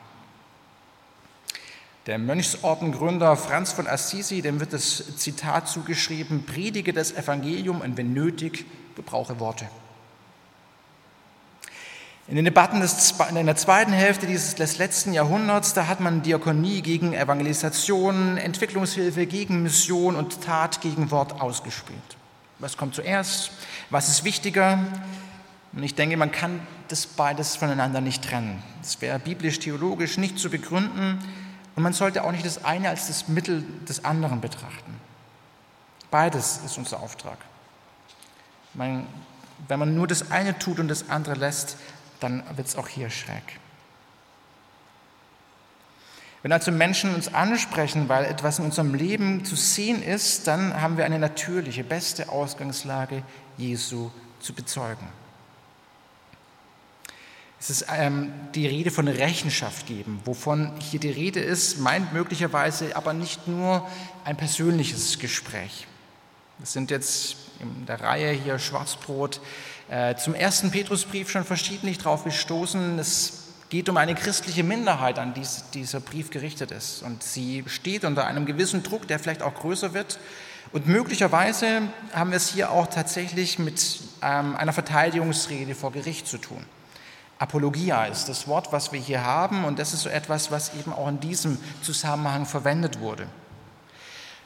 Der 2.06 2.18
Mönchsordengründer 2.18 3.38
Franz 3.38 3.72
von 3.72 3.88
Assisi, 3.88 4.42
dem 4.42 4.60
wird 4.60 4.74
das 4.74 5.18
Zitat 5.18 5.70
zugeschrieben, 5.70 6.46
predige 6.46 6.92
das 6.92 7.14
Evangelium 7.14 7.82
und 7.82 7.96
wenn 7.96 8.14
nötig, 8.14 8.66
gebrauche 8.96 9.40
Worte. 9.40 9.70
In 12.28 12.36
den 12.36 12.46
Debatten 12.46 12.80
des, 12.80 13.14
in 13.30 13.46
der 13.46 13.56
zweiten 13.56 13.92
Hälfte 13.92 14.28
dieses, 14.28 14.56
des 14.56 14.78
letzten 14.78 15.14
Jahrhunderts, 15.14 15.74
da 15.74 15.88
hat 15.88 16.00
man 16.00 16.22
Diakonie 16.24 16.82
gegen 16.82 17.14
Evangelisation, 17.14 18.38
Entwicklungshilfe 18.38 19.26
gegen 19.26 19.64
Mission 19.64 20.16
und 20.16 20.42
Tat 20.42 20.80
gegen 20.80 21.12
Wort 21.12 21.42
ausgespielt. 21.42 22.18
Was 22.64 22.78
kommt 22.78 22.96
zuerst? 22.96 23.52
Was 23.90 24.08
ist 24.08 24.24
wichtiger? 24.24 24.80
Und 25.74 25.84
ich 25.84 25.96
denke, 25.96 26.16
man 26.16 26.32
kann 26.32 26.66
das 26.88 27.06
beides 27.06 27.58
voneinander 27.58 28.00
nicht 28.00 28.24
trennen. 28.24 28.64
Es 28.82 29.02
wäre 29.02 29.20
biblisch-theologisch 29.20 30.18
nicht 30.18 30.40
zu 30.40 30.50
begründen, 30.50 31.20
und 31.76 31.84
man 31.84 31.92
sollte 31.92 32.24
auch 32.24 32.32
nicht 32.32 32.46
das 32.46 32.64
eine 32.64 32.88
als 32.88 33.08
das 33.08 33.28
Mittel 33.28 33.66
des 33.90 34.06
anderen 34.06 34.40
betrachten. 34.40 34.96
Beides 36.10 36.62
ist 36.64 36.78
unser 36.78 37.02
Auftrag. 37.02 37.38
Man, 38.76 39.08
wenn 39.68 39.80
man 39.80 39.94
nur 39.94 40.08
das 40.08 40.32
eine 40.32 40.58
tut 40.58 40.80
und 40.80 40.88
das 40.88 41.10
andere 41.10 41.36
lässt, 41.36 41.76
dann 42.22 42.44
wird 42.56 42.68
es 42.68 42.78
auch 42.78 42.88
hier 42.88 43.10
schräg. 43.10 43.60
Wenn 46.44 46.52
also 46.52 46.72
Menschen 46.72 47.16
uns 47.16 47.34
ansprechen, 47.34 48.10
weil 48.10 48.26
etwas 48.26 48.60
in 48.60 48.66
unserem 48.66 48.94
Leben 48.94 49.46
zu 49.46 49.56
sehen 49.56 50.04
ist, 50.04 50.46
dann 50.46 50.80
haben 50.82 50.98
wir 50.98 51.06
eine 51.06 51.18
natürliche, 51.18 51.86
beste 51.86 52.28
Ausgangslage, 52.28 53.24
Jesu 53.58 54.12
zu 54.42 54.54
bezeugen. 54.54 55.08
Es 57.62 57.70
ist 57.70 57.86
ähm, 57.90 58.34
die 58.54 58.68
Rede 58.68 58.92
von 58.92 59.08
Rechenschaft 59.08 59.88
geben. 59.88 60.20
Wovon 60.26 60.74
hier 60.80 61.00
die 61.00 61.12
Rede 61.12 61.40
ist, 61.40 61.80
meint 61.80 62.12
möglicherweise 62.12 62.94
aber 62.98 63.14
nicht 63.14 63.48
nur 63.48 63.90
ein 64.26 64.36
persönliches 64.36 65.20
Gespräch. 65.20 65.88
Wir 66.58 66.68
sind 66.68 66.92
jetzt 66.92 67.38
in 67.62 67.86
der 67.86 68.02
Reihe 68.02 68.32
hier 68.32 68.60
Schwarzbrot 68.60 69.40
äh, 69.90 70.16
zum 70.16 70.36
ersten 70.36 70.72
Petrusbrief 70.72 71.30
schon 71.30 71.46
verschiedentlich 71.46 72.00
darauf 72.00 72.26
gestoßen. 72.26 73.00
Es 73.00 73.43
geht 73.74 73.90
um 73.90 73.98
eine 73.98 74.14
christliche 74.14 74.62
Minderheit, 74.62 75.18
an 75.18 75.34
die 75.34 75.42
dieser 75.74 76.00
Brief 76.00 76.30
gerichtet 76.30 76.70
ist. 76.70 77.02
Und 77.02 77.24
sie 77.24 77.64
steht 77.66 78.06
unter 78.06 78.28
einem 78.28 78.46
gewissen 78.46 78.84
Druck, 78.84 79.08
der 79.08 79.18
vielleicht 79.18 79.42
auch 79.42 79.56
größer 79.56 79.96
wird. 79.96 80.20
Und 80.74 80.86
möglicherweise 80.86 81.82
haben 82.14 82.30
wir 82.30 82.38
es 82.38 82.50
hier 82.50 82.70
auch 82.70 82.86
tatsächlich 82.86 83.58
mit 83.58 84.02
ähm, 84.22 84.56
einer 84.56 84.74
Verteidigungsrede 84.74 85.74
vor 85.74 85.92
Gericht 85.92 86.28
zu 86.28 86.38
tun. 86.38 86.64
Apologia 87.40 88.06
ist 88.06 88.30
das 88.30 88.48
Wort, 88.48 88.72
was 88.72 88.92
wir 88.92 89.00
hier 89.00 89.26
haben, 89.26 89.66
und 89.66 89.80
das 89.80 89.96
ist 89.96 90.04
so 90.04 90.10
etwas, 90.10 90.52
was 90.52 90.76
eben 90.76 90.94
auch 90.94 91.08
in 91.08 91.20
diesem 91.20 91.58
Zusammenhang 91.82 92.46
verwendet 92.46 93.00
wurde. 93.00 93.26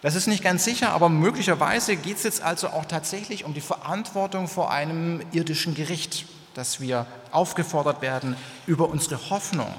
Das 0.01 0.15
ist 0.15 0.27
nicht 0.27 0.41
ganz 0.41 0.63
sicher, 0.63 0.91
aber 0.91 1.09
möglicherweise 1.09 1.97
geht 1.97 2.15
es 2.15 2.23
jetzt 2.23 2.41
also 2.41 2.69
auch 2.69 2.85
tatsächlich 2.85 3.43
um 3.43 3.53
die 3.53 3.59
Verantwortung 3.59 4.47
vor 4.47 4.71
einem 4.71 5.19
irdischen 5.33 5.75
Gericht, 5.75 6.27
dass 6.57 6.81
wir 6.81 7.05
aufgefordert 7.31 8.01
werden, 8.01 8.35
über 8.65 8.89
unsere 8.89 9.29
Hoffnung 9.29 9.71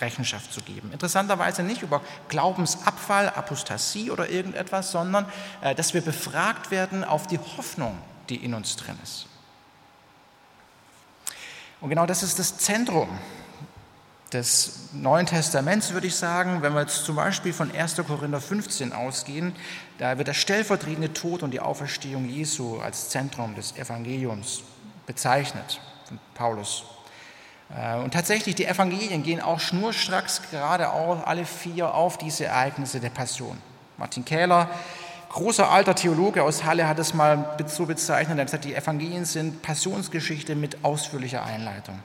Rechenschaft 0.00 0.52
zu 0.52 0.62
geben. 0.62 0.90
Interessanterweise 0.90 1.62
nicht 1.62 1.82
über 1.82 2.00
Glaubensabfall, 2.28 3.28
Apostasie 3.28 4.10
oder 4.10 4.30
irgendetwas, 4.30 4.90
sondern 4.90 5.26
äh, 5.60 5.74
dass 5.74 5.92
wir 5.92 6.00
befragt 6.00 6.70
werden 6.70 7.04
auf 7.04 7.26
die 7.26 7.38
Hoffnung, 7.38 7.98
die 8.30 8.36
in 8.36 8.54
uns 8.54 8.76
drin 8.76 8.98
ist. 9.02 9.26
Und 11.82 11.90
genau 11.90 12.06
das 12.06 12.22
ist 12.22 12.38
das 12.38 12.56
Zentrum 12.56 13.08
des 14.32 14.90
Neuen 14.92 15.26
Testaments, 15.26 15.92
würde 15.92 16.06
ich 16.06 16.16
sagen. 16.16 16.62
Wenn 16.62 16.72
wir 16.72 16.80
jetzt 16.80 17.04
zum 17.04 17.16
Beispiel 17.16 17.52
von 17.52 17.70
1. 17.70 17.96
Korinther 17.96 18.40
15 18.40 18.94
ausgehen, 18.94 19.54
da 19.98 20.16
wird 20.16 20.28
der 20.28 20.34
stellvertretende 20.34 21.12
Tod 21.12 21.42
und 21.42 21.50
die 21.50 21.60
Auferstehung 21.60 22.30
Jesu 22.30 22.78
als 22.78 23.10
Zentrum 23.10 23.54
des 23.54 23.76
Evangeliums 23.76 24.62
bezeichnet 25.06 25.80
Paulus. 26.34 26.84
Äh, 27.74 27.96
und 27.96 28.12
tatsächlich, 28.12 28.54
die 28.54 28.64
Evangelien 28.64 29.22
gehen 29.22 29.40
auch 29.40 29.60
schnurstracks 29.60 30.42
gerade 30.50 30.92
auch 30.92 31.26
alle 31.26 31.44
vier 31.44 31.94
auf 31.94 32.18
diese 32.18 32.46
Ereignisse 32.46 33.00
der 33.00 33.10
Passion. 33.10 33.58
Martin 33.96 34.24
Kähler, 34.24 34.68
großer 35.30 35.70
alter 35.70 35.94
Theologe 35.94 36.42
aus 36.42 36.64
Halle, 36.64 36.88
hat 36.88 36.98
es 36.98 37.14
mal 37.14 37.56
so 37.66 37.86
bezeichnet. 37.86 38.38
Er 38.38 38.42
hat 38.42 38.46
gesagt, 38.46 38.64
die 38.64 38.74
Evangelien 38.74 39.24
sind 39.24 39.62
Passionsgeschichte 39.62 40.54
mit 40.54 40.84
ausführlicher 40.84 41.44
Einleitung. 41.44 41.98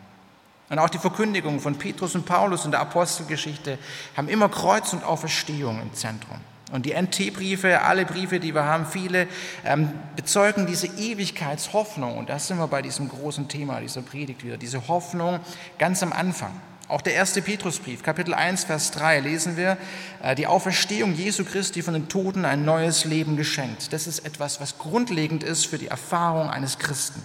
Und 0.69 0.79
auch 0.79 0.89
die 0.89 0.97
Verkündigung 0.97 1.59
von 1.59 1.77
Petrus 1.77 2.15
und 2.15 2.25
Paulus 2.25 2.65
in 2.65 2.71
der 2.71 2.79
Apostelgeschichte 2.79 3.77
haben 4.17 4.27
immer 4.27 4.49
Kreuz 4.49 4.91
und 4.93 5.03
Auferstehung 5.03 5.81
im 5.81 5.93
Zentrum. 5.93 6.39
Und 6.73 6.87
die 6.87 6.93
NT-Briefe, 6.99 7.83
alle 7.83 8.03
Briefe, 8.03 8.39
die 8.39 8.55
wir 8.55 8.65
haben, 8.65 8.87
viele 8.87 9.27
ähm, 9.63 9.91
bezeugen 10.15 10.65
diese 10.65 10.87
Ewigkeitshoffnung. 10.87 12.17
Und 12.17 12.29
da 12.29 12.39
sind 12.39 12.57
wir 12.57 12.67
bei 12.67 12.81
diesem 12.81 13.09
großen 13.09 13.47
Thema 13.47 13.79
dieser 13.79 14.01
Predigt 14.01 14.43
wieder, 14.43 14.57
diese 14.57 14.87
Hoffnung 14.87 15.39
ganz 15.77 16.01
am 16.01 16.11
Anfang. 16.11 16.59
Auch 16.87 17.01
der 17.01 17.13
erste 17.13 17.43
Petrusbrief, 17.43 18.01
Kapitel 18.01 18.33
1, 18.33 18.63
Vers 18.63 18.89
3, 18.89 19.19
lesen 19.19 19.55
wir, 19.55 19.77
äh, 20.23 20.33
die 20.33 20.47
Auferstehung 20.47 21.13
Jesu 21.13 21.45
Christi 21.45 21.83
von 21.83 21.93
den 21.93 22.09
Toten 22.09 22.43
ein 22.43 22.65
neues 22.65 23.05
Leben 23.05 23.37
geschenkt. 23.37 23.93
Das 23.93 24.07
ist 24.07 24.25
etwas, 24.25 24.59
was 24.59 24.79
grundlegend 24.79 25.43
ist 25.43 25.67
für 25.67 25.77
die 25.77 25.89
Erfahrung 25.89 26.49
eines 26.49 26.79
Christen. 26.79 27.21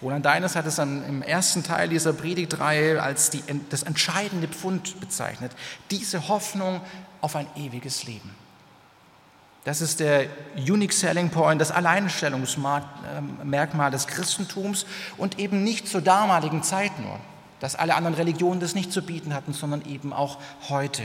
Roland 0.00 0.24
Deines 0.24 0.54
hat 0.54 0.64
es 0.64 0.76
dann 0.76 1.04
im 1.08 1.22
ersten 1.22 1.64
Teil 1.64 1.88
dieser 1.88 2.12
Predigtreihe 2.12 3.02
als 3.02 3.30
die, 3.30 3.42
das 3.68 3.82
entscheidende 3.82 4.46
Pfund 4.46 5.00
bezeichnet. 5.00 5.50
Diese 5.90 6.28
Hoffnung 6.28 6.80
auf 7.20 7.36
ein 7.36 7.46
ewiges 7.56 8.04
Leben. 8.04 8.34
Das 9.64 9.82
ist 9.82 10.00
der 10.00 10.26
Unique 10.56 10.92
Selling 10.92 11.30
Point, 11.30 11.60
das 11.60 11.70
Alleinstellungsmerkmal 11.70 13.90
des 13.90 14.06
Christentums 14.06 14.86
und 15.18 15.38
eben 15.38 15.62
nicht 15.62 15.86
zur 15.86 16.00
damaligen 16.00 16.62
Zeit 16.62 16.98
nur, 16.98 17.20
dass 17.60 17.76
alle 17.76 17.94
anderen 17.94 18.16
Religionen 18.16 18.60
das 18.60 18.74
nicht 18.74 18.90
zu 18.90 19.02
bieten 19.02 19.34
hatten, 19.34 19.52
sondern 19.52 19.84
eben 19.84 20.14
auch 20.14 20.38
heute. 20.70 21.02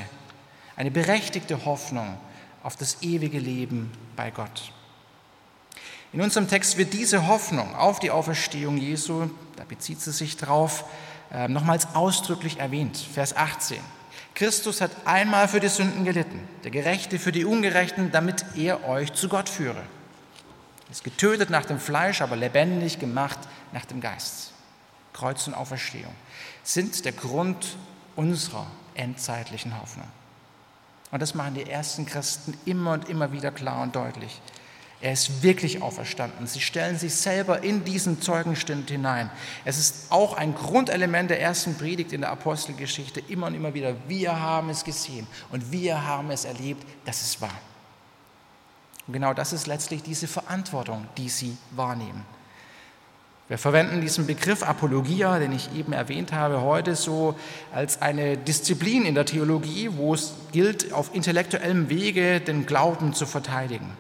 Eine 0.77 0.91
berechtigte 0.91 1.65
Hoffnung 1.65 2.17
auf 2.63 2.77
das 2.77 3.01
ewige 3.01 3.39
Leben 3.39 3.91
bei 4.15 4.31
Gott. 4.31 4.71
In 6.13 6.21
unserem 6.21 6.47
Text 6.47 6.77
wird 6.77 6.93
diese 6.93 7.27
Hoffnung 7.27 7.75
auf 7.75 7.99
die 7.99 8.09
Auferstehung 8.09 8.77
Jesu, 8.77 9.29
da 9.57 9.65
bezieht 9.65 9.99
sie 9.99 10.13
sich 10.13 10.37
drauf, 10.37 10.85
ähm, 11.31 11.51
nochmals 11.51 11.93
ausdrücklich 11.93 12.59
erwähnt. 12.59 12.97
Vers 12.97 13.35
18. 13.35 13.79
Christus 14.35 14.81
hat 14.81 14.91
einmal 15.05 15.47
für 15.47 15.61
die 15.61 15.69
Sünden 15.69 16.03
gelitten, 16.03 16.45
der 16.63 16.71
Gerechte 16.71 17.19
für 17.19 17.31
die 17.31 17.45
Ungerechten, 17.45 18.11
damit 18.11 18.45
er 18.55 18.85
euch 18.87 19.13
zu 19.13 19.29
Gott 19.29 19.47
führe. 19.47 19.81
Er 20.87 20.91
ist 20.91 21.05
getötet 21.05 21.49
nach 21.49 21.65
dem 21.65 21.79
Fleisch, 21.79 22.21
aber 22.21 22.35
lebendig 22.35 22.99
gemacht 22.99 23.39
nach 23.71 23.85
dem 23.85 24.01
Geist. 24.01 24.51
Kreuz 25.13 25.47
und 25.47 25.53
Auferstehung 25.53 26.13
sind 26.63 27.05
der 27.05 27.13
Grund 27.13 27.77
unserer 28.17 28.67
endzeitlichen 28.93 29.79
Hoffnung. 29.79 30.07
Und 31.11 31.21
das 31.21 31.33
machen 31.33 31.53
die 31.53 31.69
ersten 31.69 32.05
Christen 32.05 32.57
immer 32.65 32.91
und 32.91 33.07
immer 33.07 33.31
wieder 33.31 33.51
klar 33.51 33.81
und 33.83 33.95
deutlich. 33.95 34.41
Er 35.01 35.11
ist 35.11 35.43
wirklich 35.43 35.81
auferstanden. 35.81 36.47
Sie 36.47 36.61
stellen 36.61 36.97
sich 36.97 37.13
selber 37.13 37.63
in 37.63 37.83
diesen 37.83 38.21
Zeugenstund 38.21 38.89
hinein. 38.89 39.29
Es 39.65 39.77
ist 39.77 40.11
auch 40.11 40.35
ein 40.35 40.55
Grundelement 40.55 41.29
der 41.29 41.41
ersten 41.41 41.75
Predigt 41.75 42.13
in 42.13 42.21
der 42.21 42.31
Apostelgeschichte, 42.31 43.21
immer 43.27 43.47
und 43.47 43.55
immer 43.55 43.73
wieder. 43.73 43.95
Wir 44.07 44.39
haben 44.39 44.69
es 44.69 44.83
gesehen 44.83 45.27
und 45.51 45.71
wir 45.71 46.07
haben 46.07 46.31
es 46.31 46.45
erlebt, 46.45 46.85
dass 47.05 47.21
es 47.21 47.41
war. 47.41 47.59
Und 49.05 49.13
genau 49.13 49.33
das 49.33 49.53
ist 49.53 49.67
letztlich 49.67 50.01
diese 50.01 50.27
Verantwortung, 50.27 51.05
die 51.17 51.29
sie 51.29 51.57
wahrnehmen. 51.71 52.25
Wir 53.47 53.59
verwenden 53.59 54.01
diesen 54.01 54.25
Begriff 54.25 54.63
Apologia, 54.63 55.37
den 55.37 55.51
ich 55.51 55.69
eben 55.75 55.93
erwähnt 55.93 56.33
habe, 56.33 56.61
heute 56.61 56.95
so 56.95 57.35
als 57.71 58.01
eine 58.01 58.37
Disziplin 58.37 59.05
in 59.05 59.13
der 59.13 59.25
Theologie, 59.25 59.91
wo 59.93 60.15
es 60.15 60.33
gilt, 60.51 60.91
auf 60.91 61.13
intellektuellem 61.13 61.89
Wege 61.89 62.39
den 62.39 62.65
Glauben 62.65 63.13
zu 63.13 63.27
verteidigen. 63.27 63.91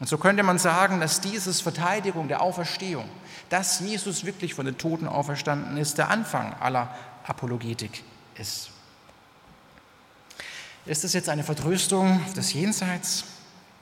Und 0.00 0.08
so 0.08 0.18
könnte 0.18 0.42
man 0.42 0.58
sagen, 0.58 1.00
dass 1.00 1.20
dieses 1.20 1.60
Verteidigung 1.60 2.28
der 2.28 2.40
Auferstehung, 2.40 3.08
dass 3.48 3.80
Jesus 3.80 4.24
wirklich 4.24 4.54
von 4.54 4.66
den 4.66 4.76
Toten 4.76 5.06
auferstanden 5.06 5.76
ist, 5.76 5.98
der 5.98 6.10
Anfang 6.10 6.54
aller 6.54 6.94
Apologetik 7.26 8.02
ist. 8.36 8.70
Ist 10.86 11.04
es 11.04 11.12
jetzt 11.14 11.28
eine 11.28 11.44
Vertröstung 11.44 12.20
des 12.36 12.52
Jenseits, 12.52 13.24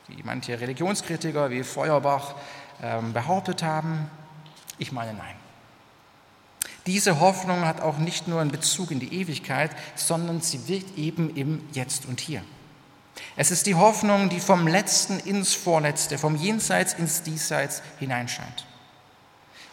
wie 0.09 0.23
manche 0.23 0.61
Religionskritiker 0.61 1.51
wie 1.51 1.65
Feuerbach 1.65 2.35
ähm, 2.81 3.13
behauptet 3.13 3.63
haben? 3.63 4.09
Ich 4.79 4.93
meine 4.93 5.15
nein. 5.15 5.35
Diese 6.87 7.21
Hoffnung 7.21 7.65
hat 7.65 7.81
auch 7.81 7.99
nicht 7.99 8.29
nur 8.29 8.41
einen 8.41 8.51
Bezug 8.51 8.91
in 8.91 9.01
die 9.01 9.15
Ewigkeit, 9.15 9.71
sondern 9.95 10.41
sie 10.41 10.69
wirkt 10.69 10.99
eben 10.99 11.35
im 11.35 11.63
Jetzt 11.73 12.07
und 12.07 12.21
Hier. 12.21 12.43
Es 13.37 13.51
ist 13.51 13.67
die 13.67 13.75
Hoffnung, 13.75 14.29
die 14.29 14.41
vom 14.41 14.67
Letzten 14.67 15.19
ins 15.21 15.55
Vorletzte, 15.55 16.19
vom 16.19 16.37
Jenseits 16.37 16.95
ins 16.95 17.23
Diesseits 17.23 17.83
hineinscheint. 17.99 18.67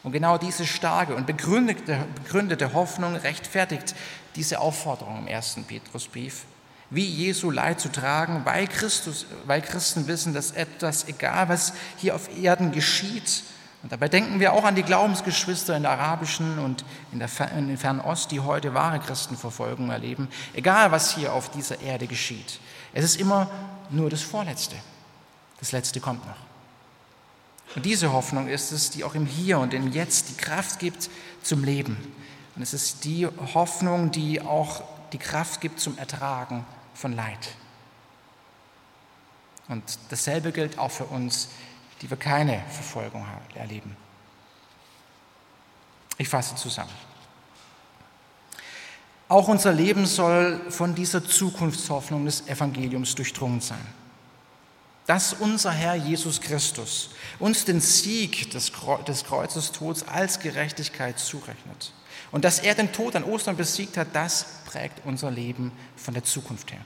Und 0.03 0.13
genau 0.13 0.37
diese 0.37 0.65
starke 0.65 1.15
und 1.15 1.27
begründete, 1.27 2.05
begründete 2.23 2.73
Hoffnung 2.73 3.15
rechtfertigt 3.15 3.95
diese 4.35 4.59
Aufforderung 4.59 5.19
im 5.19 5.27
ersten 5.27 5.65
Petrusbrief, 5.65 6.45
wie 6.89 7.05
Jesu 7.05 7.51
Leid 7.51 7.81
zu 7.81 7.91
tragen, 7.91 8.41
weil, 8.45 8.67
Christus, 8.67 9.25
weil 9.45 9.61
Christen 9.61 10.07
wissen, 10.07 10.33
dass 10.33 10.51
etwas, 10.51 11.07
egal 11.07 11.49
was 11.49 11.73
hier 11.97 12.15
auf 12.15 12.29
Erden 12.37 12.71
geschieht, 12.71 13.43
und 13.81 13.93
dabei 13.93 14.09
denken 14.09 14.41
wir 14.41 14.51
auch 14.51 14.65
an 14.65 14.75
die 14.75 14.83
Glaubensgeschwister 14.83 15.75
in 15.77 15.83
der 15.83 15.91
arabischen 15.91 16.59
und 16.59 16.83
in 17.13 17.19
der 17.19 17.29
Fernost, 17.29 18.29
die 18.31 18.41
heute 18.41 18.73
wahre 18.73 18.99
Christenverfolgung 18.99 19.89
erleben, 19.89 20.27
egal 20.53 20.91
was 20.91 21.15
hier 21.15 21.31
auf 21.31 21.49
dieser 21.49 21.79
Erde 21.79 22.05
geschieht. 22.05 22.59
Es 22.93 23.03
ist 23.03 23.19
immer 23.19 23.49
nur 23.89 24.09
das 24.09 24.21
Vorletzte. 24.21 24.75
Das 25.59 25.71
Letzte 25.71 25.99
kommt 25.99 26.25
noch. 26.25 27.75
Und 27.75 27.85
diese 27.85 28.11
Hoffnung 28.11 28.47
ist 28.47 28.71
es, 28.71 28.89
die 28.89 29.03
auch 29.03 29.13
im 29.13 29.25
Hier 29.25 29.59
und 29.59 29.73
im 29.73 29.91
Jetzt 29.91 30.29
die 30.29 30.37
Kraft 30.37 30.79
gibt 30.79 31.09
zum 31.43 31.63
Leben. 31.63 31.97
Und 32.55 32.61
es 32.61 32.73
ist 32.73 33.03
die 33.03 33.27
Hoffnung, 33.53 34.11
die 34.11 34.41
auch 34.41 34.83
die 35.11 35.17
Kraft 35.17 35.61
gibt 35.61 35.79
zum 35.79 35.97
Ertragen 35.97 36.65
von 36.93 37.13
Leid. 37.13 37.55
Und 39.67 39.83
dasselbe 40.09 40.51
gilt 40.51 40.79
auch 40.79 40.91
für 40.91 41.05
uns, 41.05 41.49
die 42.01 42.09
wir 42.09 42.17
keine 42.17 42.63
Verfolgung 42.69 43.25
erleben. 43.53 43.95
Ich 46.17 46.27
fasse 46.27 46.55
zusammen. 46.55 47.08
Auch 49.29 49.47
unser 49.47 49.71
Leben 49.71 50.07
soll 50.07 50.59
von 50.69 50.95
dieser 50.95 51.23
Zukunftshoffnung 51.23 52.25
des 52.25 52.47
Evangeliums 52.47 53.13
durchdrungen 53.13 53.61
sein. 53.61 53.85
Dass 55.05 55.33
unser 55.33 55.71
Herr 55.71 55.95
Jesus 55.95 56.41
Christus 56.41 57.11
uns 57.37 57.63
den 57.63 57.79
Sieg 57.79 58.49
des 58.51 58.73
Kreuzestods 58.73 60.07
als 60.07 60.39
Gerechtigkeit 60.39 61.19
zurechnet 61.19 61.93
und 62.31 62.43
dass 62.43 62.59
er 62.59 62.73
den 62.73 62.91
Tod 62.91 63.15
an 63.15 63.23
Ostern 63.23 63.55
besiegt 63.55 63.97
hat, 63.97 64.07
das 64.13 64.45
prägt 64.65 65.05
unser 65.05 65.29
Leben 65.29 65.71
von 65.95 66.15
der 66.15 66.23
Zukunft 66.23 66.71
her. 66.71 66.81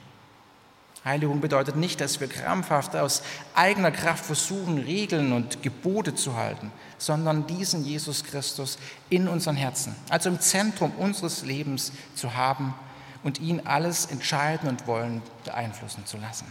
Heiligung 1.06 1.42
bedeutet 1.42 1.76
nicht, 1.76 2.00
dass 2.00 2.22
wir 2.22 2.30
krampfhaft 2.30 2.96
aus 2.96 3.24
eigener 3.56 3.92
Kraft 3.92 4.26
versuchen, 4.26 4.78
Regeln 4.78 5.34
und 5.34 5.62
Gebote 5.62 6.16
zu 6.16 6.38
halten, 6.38 6.72
sondern 6.98 7.46
diesen 7.46 7.84
Jesus 7.84 8.24
Christus 8.24 8.78
in 9.10 9.28
unseren 9.28 9.58
Herzen, 9.58 9.96
also 10.10 10.30
im 10.30 10.40
Zentrum 10.40 10.92
unseres 10.92 11.44
Lebens 11.44 11.92
zu 12.16 12.36
haben 12.36 12.74
und 13.22 13.42
ihn 13.42 13.62
alles 13.66 14.06
entscheiden 14.06 14.70
und 14.70 14.88
wollen 14.88 15.22
beeinflussen 15.44 16.06
zu 16.06 16.18
lassen. 16.18 16.50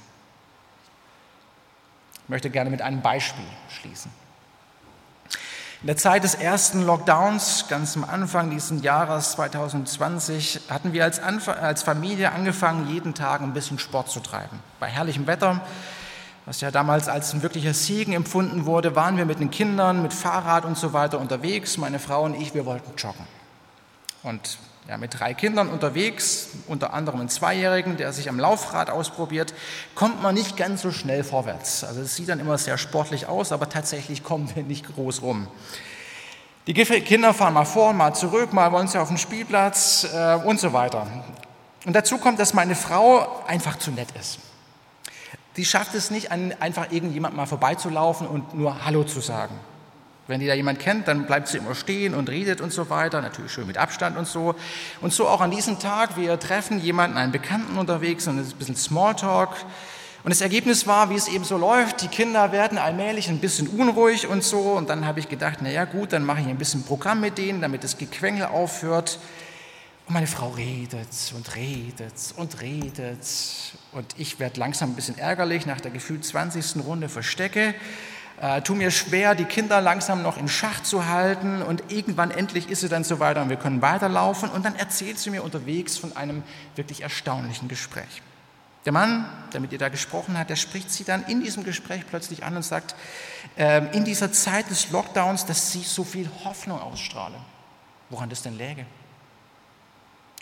Ich 2.24 2.28
möchte 2.28 2.50
gerne 2.50 2.68
mit 2.68 2.82
einem 2.82 3.00
Beispiel 3.00 3.44
schließen. 3.70 4.10
In 5.82 5.88
der 5.88 5.96
Zeit 5.96 6.22
des 6.22 6.36
ersten 6.36 6.86
Lockdowns, 6.86 7.66
ganz 7.68 7.96
am 7.96 8.04
Anfang 8.04 8.50
dieses 8.50 8.84
Jahres 8.84 9.32
2020, 9.32 10.60
hatten 10.68 10.92
wir 10.92 11.02
als, 11.02 11.18
Anf 11.18 11.48
als 11.48 11.82
Familie 11.82 12.30
angefangen, 12.30 12.88
jeden 12.88 13.14
Tag 13.14 13.40
ein 13.40 13.52
bisschen 13.52 13.80
Sport 13.80 14.08
zu 14.08 14.20
treiben. 14.20 14.60
Bei 14.78 14.86
herrlichem 14.86 15.26
Wetter, 15.26 15.60
was 16.46 16.60
ja 16.60 16.70
damals 16.70 17.08
als 17.08 17.34
ein 17.34 17.42
wirklicher 17.42 17.74
Segen 17.74 18.12
empfunden 18.12 18.64
wurde, 18.64 18.94
waren 18.94 19.16
wir 19.16 19.24
mit 19.24 19.40
den 19.40 19.50
Kindern, 19.50 20.02
mit 20.02 20.12
Fahrrad 20.12 20.64
und 20.64 20.78
so 20.78 20.92
weiter 20.92 21.18
unterwegs. 21.18 21.76
Meine 21.78 21.98
Frau 21.98 22.22
und 22.22 22.40
ich, 22.40 22.54
wir 22.54 22.64
wollten 22.64 22.92
joggen. 22.96 23.26
Und 24.22 24.58
ja, 24.88 24.96
mit 24.96 25.18
drei 25.18 25.32
Kindern 25.34 25.68
unterwegs, 25.68 26.48
unter 26.66 26.92
anderem 26.92 27.20
einen 27.20 27.28
Zweijährigen, 27.28 27.96
der 27.96 28.12
sich 28.12 28.28
am 28.28 28.38
Laufrad 28.38 28.90
ausprobiert, 28.90 29.54
kommt 29.94 30.22
man 30.22 30.34
nicht 30.34 30.56
ganz 30.56 30.82
so 30.82 30.90
schnell 30.90 31.22
vorwärts. 31.24 31.84
Also 31.84 32.00
es 32.00 32.16
sieht 32.16 32.28
dann 32.28 32.40
immer 32.40 32.58
sehr 32.58 32.78
sportlich 32.78 33.26
aus, 33.26 33.52
aber 33.52 33.68
tatsächlich 33.68 34.24
kommen 34.24 34.50
wir 34.54 34.62
nicht 34.62 34.92
groß 34.94 35.22
rum. 35.22 35.46
Die 36.66 36.74
Kinder 36.74 37.34
fahren 37.34 37.54
mal 37.54 37.64
vor, 37.64 37.92
mal 37.92 38.14
zurück, 38.14 38.52
mal 38.52 38.70
wollen 38.70 38.86
sie 38.86 39.00
auf 39.00 39.08
den 39.08 39.18
Spielplatz 39.18 40.06
äh, 40.12 40.34
und 40.36 40.60
so 40.60 40.72
weiter. 40.72 41.06
Und 41.84 41.94
dazu 41.94 42.18
kommt, 42.18 42.38
dass 42.38 42.54
meine 42.54 42.76
Frau 42.76 43.44
einfach 43.46 43.78
zu 43.78 43.90
nett 43.90 44.08
ist. 44.18 44.38
Sie 45.54 45.64
schafft 45.64 45.94
es 45.94 46.10
nicht, 46.10 46.30
einfach 46.30 46.92
irgendjemand 46.92 47.36
mal 47.36 47.46
vorbeizulaufen 47.46 48.26
und 48.26 48.54
nur 48.54 48.84
Hallo 48.84 49.04
zu 49.04 49.20
sagen. 49.20 49.54
Wenn 50.28 50.38
die 50.38 50.46
da 50.46 50.54
jemand 50.54 50.78
kennt, 50.78 51.08
dann 51.08 51.26
bleibt 51.26 51.48
sie 51.48 51.58
immer 51.58 51.74
stehen 51.74 52.14
und 52.14 52.30
redet 52.30 52.60
und 52.60 52.72
so 52.72 52.88
weiter, 52.90 53.20
natürlich 53.20 53.50
schön 53.50 53.66
mit 53.66 53.76
Abstand 53.76 54.16
und 54.16 54.26
so. 54.26 54.54
Und 55.00 55.12
so 55.12 55.26
auch 55.26 55.40
an 55.40 55.50
diesem 55.50 55.80
Tag, 55.80 56.16
wir 56.16 56.38
treffen 56.38 56.80
jemanden, 56.80 57.16
einen 57.16 57.32
Bekannten 57.32 57.76
unterwegs 57.76 58.28
und 58.28 58.38
es 58.38 58.48
ist 58.48 58.54
ein 58.54 58.58
bisschen 58.58 58.76
Smalltalk. 58.76 59.50
Und 60.24 60.30
das 60.30 60.40
Ergebnis 60.40 60.86
war, 60.86 61.10
wie 61.10 61.16
es 61.16 61.26
eben 61.26 61.42
so 61.42 61.56
läuft, 61.56 62.02
die 62.02 62.06
Kinder 62.06 62.52
werden 62.52 62.78
allmählich 62.78 63.28
ein 63.28 63.40
bisschen 63.40 63.66
unruhig 63.66 64.28
und 64.28 64.44
so. 64.44 64.60
Und 64.60 64.88
dann 64.88 65.04
habe 65.04 65.18
ich 65.18 65.28
gedacht, 65.28 65.60
naja 65.60 65.84
gut, 65.84 66.12
dann 66.12 66.24
mache 66.24 66.40
ich 66.40 66.46
ein 66.46 66.58
bisschen 66.58 66.84
Programm 66.84 67.20
mit 67.20 67.38
denen, 67.38 67.60
damit 67.60 67.82
das 67.82 67.98
Gequengel 67.98 68.46
aufhört. 68.46 69.18
Und 70.06 70.14
meine 70.14 70.28
Frau 70.28 70.50
redet 70.50 71.08
und 71.34 71.56
redet 71.56 72.14
und 72.36 72.60
redet. 72.60 73.26
Und 73.90 74.14
ich 74.16 74.38
werde 74.38 74.60
langsam 74.60 74.90
ein 74.90 74.94
bisschen 74.94 75.18
ärgerlich 75.18 75.66
nach 75.66 75.80
der 75.80 75.90
gefühlt 75.90 76.24
20. 76.24 76.84
Runde 76.84 77.08
verstecke 77.08 77.74
äh, 78.42 78.60
tu 78.60 78.74
mir 78.74 78.90
schwer, 78.90 79.34
die 79.36 79.44
Kinder 79.44 79.80
langsam 79.80 80.22
noch 80.22 80.36
in 80.36 80.48
Schach 80.48 80.82
zu 80.82 81.06
halten 81.06 81.62
und 81.62 81.92
irgendwann 81.92 82.32
endlich 82.32 82.68
ist 82.68 82.80
sie 82.80 82.88
dann 82.88 83.04
so 83.04 83.20
weiter 83.20 83.40
und 83.40 83.48
wir 83.48 83.56
können 83.56 83.80
weiterlaufen 83.80 84.50
und 84.50 84.64
dann 84.64 84.74
erzählt 84.74 85.18
sie 85.18 85.30
mir 85.30 85.44
unterwegs 85.44 85.96
von 85.96 86.16
einem 86.16 86.42
wirklich 86.74 87.02
erstaunlichen 87.02 87.68
Gespräch. 87.68 88.20
Der 88.84 88.92
Mann, 88.92 89.26
der 89.52 89.60
mit 89.60 89.70
ihr 89.70 89.78
da 89.78 89.88
gesprochen 89.88 90.36
hat, 90.36 90.50
der 90.50 90.56
spricht 90.56 90.90
sie 90.90 91.04
dann 91.04 91.22
in 91.26 91.40
diesem 91.40 91.62
Gespräch 91.62 92.02
plötzlich 92.08 92.42
an 92.42 92.56
und 92.56 92.64
sagt, 92.64 92.96
äh, 93.56 93.96
in 93.96 94.04
dieser 94.04 94.32
Zeit 94.32 94.68
des 94.70 94.90
Lockdowns, 94.90 95.46
dass 95.46 95.70
sie 95.70 95.84
so 95.84 96.02
viel 96.02 96.28
Hoffnung 96.42 96.80
ausstrahle. 96.80 97.36
Woran 98.10 98.28
das 98.28 98.42
denn 98.42 98.58
läge? 98.58 98.84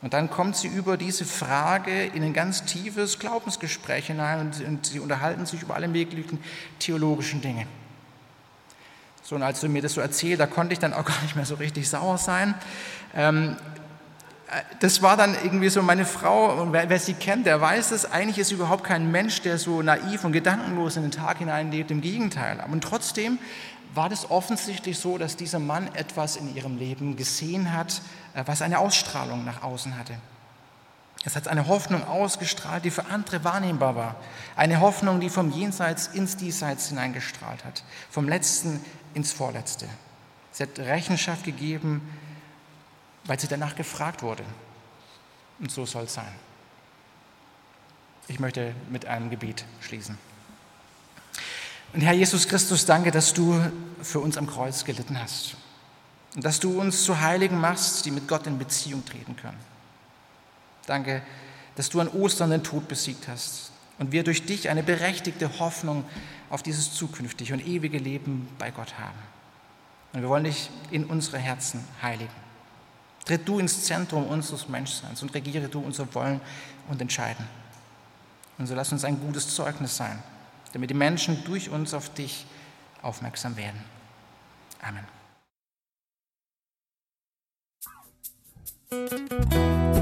Und 0.00 0.14
dann 0.14 0.30
kommt 0.30 0.56
sie 0.56 0.68
über 0.68 0.96
diese 0.96 1.26
Frage 1.26 2.06
in 2.06 2.22
ein 2.22 2.32
ganz 2.32 2.64
tiefes 2.64 3.18
Glaubensgespräch 3.18 4.06
hinein 4.06 4.40
und, 4.40 4.66
und 4.66 4.86
sie 4.86 5.00
unterhalten 5.00 5.44
sich 5.44 5.60
über 5.60 5.74
alle 5.74 5.88
möglichen 5.88 6.42
theologischen 6.78 7.42
Dinge. 7.42 7.66
So, 9.30 9.36
und 9.36 9.44
als 9.44 9.60
du 9.60 9.68
mir 9.68 9.80
das 9.80 9.94
so 9.94 10.00
erzählt, 10.00 10.40
da 10.40 10.48
konnte 10.48 10.72
ich 10.72 10.80
dann 10.80 10.92
auch 10.92 11.04
gar 11.04 11.22
nicht 11.22 11.36
mehr 11.36 11.44
so 11.44 11.54
richtig 11.54 11.88
sauer 11.88 12.18
sein. 12.18 12.56
Ähm, 13.14 13.56
äh, 14.48 14.60
das 14.80 15.02
war 15.02 15.16
dann 15.16 15.36
irgendwie 15.44 15.68
so 15.68 15.82
meine 15.82 16.04
Frau, 16.04 16.60
und 16.60 16.72
wer, 16.72 16.90
wer, 16.90 16.98
sie 16.98 17.14
kennt, 17.14 17.46
der 17.46 17.60
weiß 17.60 17.92
es, 17.92 18.10
eigentlich 18.10 18.38
ist 18.38 18.50
überhaupt 18.50 18.82
kein 18.82 19.12
Mensch, 19.12 19.40
der 19.42 19.58
so 19.58 19.82
naiv 19.82 20.24
und 20.24 20.32
gedankenlos 20.32 20.96
in 20.96 21.02
den 21.02 21.12
Tag 21.12 21.38
hineinlebt, 21.38 21.92
im 21.92 22.00
Gegenteil. 22.00 22.58
Und 22.72 22.82
trotzdem 22.82 23.38
war 23.94 24.08
das 24.08 24.28
offensichtlich 24.32 24.98
so, 24.98 25.16
dass 25.16 25.36
dieser 25.36 25.60
Mann 25.60 25.88
etwas 25.94 26.34
in 26.34 26.52
ihrem 26.56 26.76
Leben 26.76 27.14
gesehen 27.14 27.72
hat, 27.72 28.02
äh, 28.34 28.42
was 28.46 28.62
eine 28.62 28.80
Ausstrahlung 28.80 29.44
nach 29.44 29.62
außen 29.62 29.96
hatte. 29.96 30.14
Es 31.24 31.36
hat 31.36 31.48
eine 31.48 31.66
Hoffnung 31.66 32.06
ausgestrahlt, 32.06 32.84
die 32.84 32.90
für 32.90 33.06
andere 33.06 33.44
wahrnehmbar 33.44 33.94
war. 33.94 34.16
Eine 34.56 34.80
Hoffnung, 34.80 35.20
die 35.20 35.28
vom 35.28 35.50
Jenseits 35.50 36.06
ins 36.06 36.36
Diesseits 36.36 36.88
hineingestrahlt 36.88 37.64
hat. 37.64 37.82
Vom 38.10 38.28
Letzten 38.28 38.82
ins 39.12 39.32
Vorletzte. 39.32 39.86
Sie 40.52 40.62
hat 40.62 40.78
Rechenschaft 40.78 41.44
gegeben, 41.44 42.00
weil 43.24 43.38
sie 43.38 43.48
danach 43.48 43.76
gefragt 43.76 44.22
wurde. 44.22 44.44
Und 45.58 45.70
so 45.70 45.84
soll 45.84 46.04
es 46.04 46.14
sein. 46.14 46.32
Ich 48.28 48.40
möchte 48.40 48.74
mit 48.88 49.04
einem 49.04 49.28
Gebet 49.28 49.64
schließen. 49.80 50.16
Und 51.92 52.00
Herr 52.00 52.14
Jesus 52.14 52.48
Christus, 52.48 52.86
danke, 52.86 53.10
dass 53.10 53.34
du 53.34 53.60
für 54.02 54.20
uns 54.20 54.38
am 54.38 54.46
Kreuz 54.46 54.84
gelitten 54.84 55.20
hast. 55.20 55.56
Und 56.34 56.44
dass 56.44 56.60
du 56.60 56.80
uns 56.80 57.04
zu 57.04 57.20
Heiligen 57.20 57.60
machst, 57.60 58.06
die 58.06 58.10
mit 58.10 58.26
Gott 58.28 58.46
in 58.46 58.58
Beziehung 58.58 59.04
treten 59.04 59.36
können. 59.36 59.58
Danke, 60.90 61.22
dass 61.76 61.88
du 61.88 62.00
an 62.00 62.08
Ostern 62.08 62.50
den 62.50 62.64
Tod 62.64 62.88
besiegt 62.88 63.28
hast 63.28 63.70
und 64.00 64.10
wir 64.10 64.24
durch 64.24 64.44
dich 64.44 64.68
eine 64.68 64.82
berechtigte 64.82 65.60
Hoffnung 65.60 66.04
auf 66.50 66.64
dieses 66.64 66.94
zukünftige 66.94 67.54
und 67.54 67.64
ewige 67.64 67.98
Leben 67.98 68.48
bei 68.58 68.72
Gott 68.72 68.98
haben. 68.98 69.18
Und 70.12 70.22
wir 70.22 70.28
wollen 70.28 70.42
dich 70.42 70.68
in 70.90 71.04
unsere 71.04 71.38
Herzen 71.38 71.84
heiligen. 72.02 72.32
Tritt 73.24 73.46
du 73.46 73.60
ins 73.60 73.84
Zentrum 73.84 74.26
unseres 74.26 74.68
Menschseins 74.68 75.22
und 75.22 75.32
regiere 75.32 75.68
du 75.68 75.78
unser 75.78 76.12
Wollen 76.12 76.40
und 76.88 77.00
Entscheiden. 77.00 77.46
Und 78.58 78.66
so 78.66 78.74
lass 78.74 78.90
uns 78.90 79.04
ein 79.04 79.20
gutes 79.20 79.54
Zeugnis 79.54 79.96
sein, 79.96 80.20
damit 80.72 80.90
die 80.90 80.94
Menschen 80.94 81.44
durch 81.44 81.70
uns 81.70 81.94
auf 81.94 82.12
dich 82.14 82.46
aufmerksam 83.00 83.56
werden. 83.56 83.78
Amen. 84.82 85.06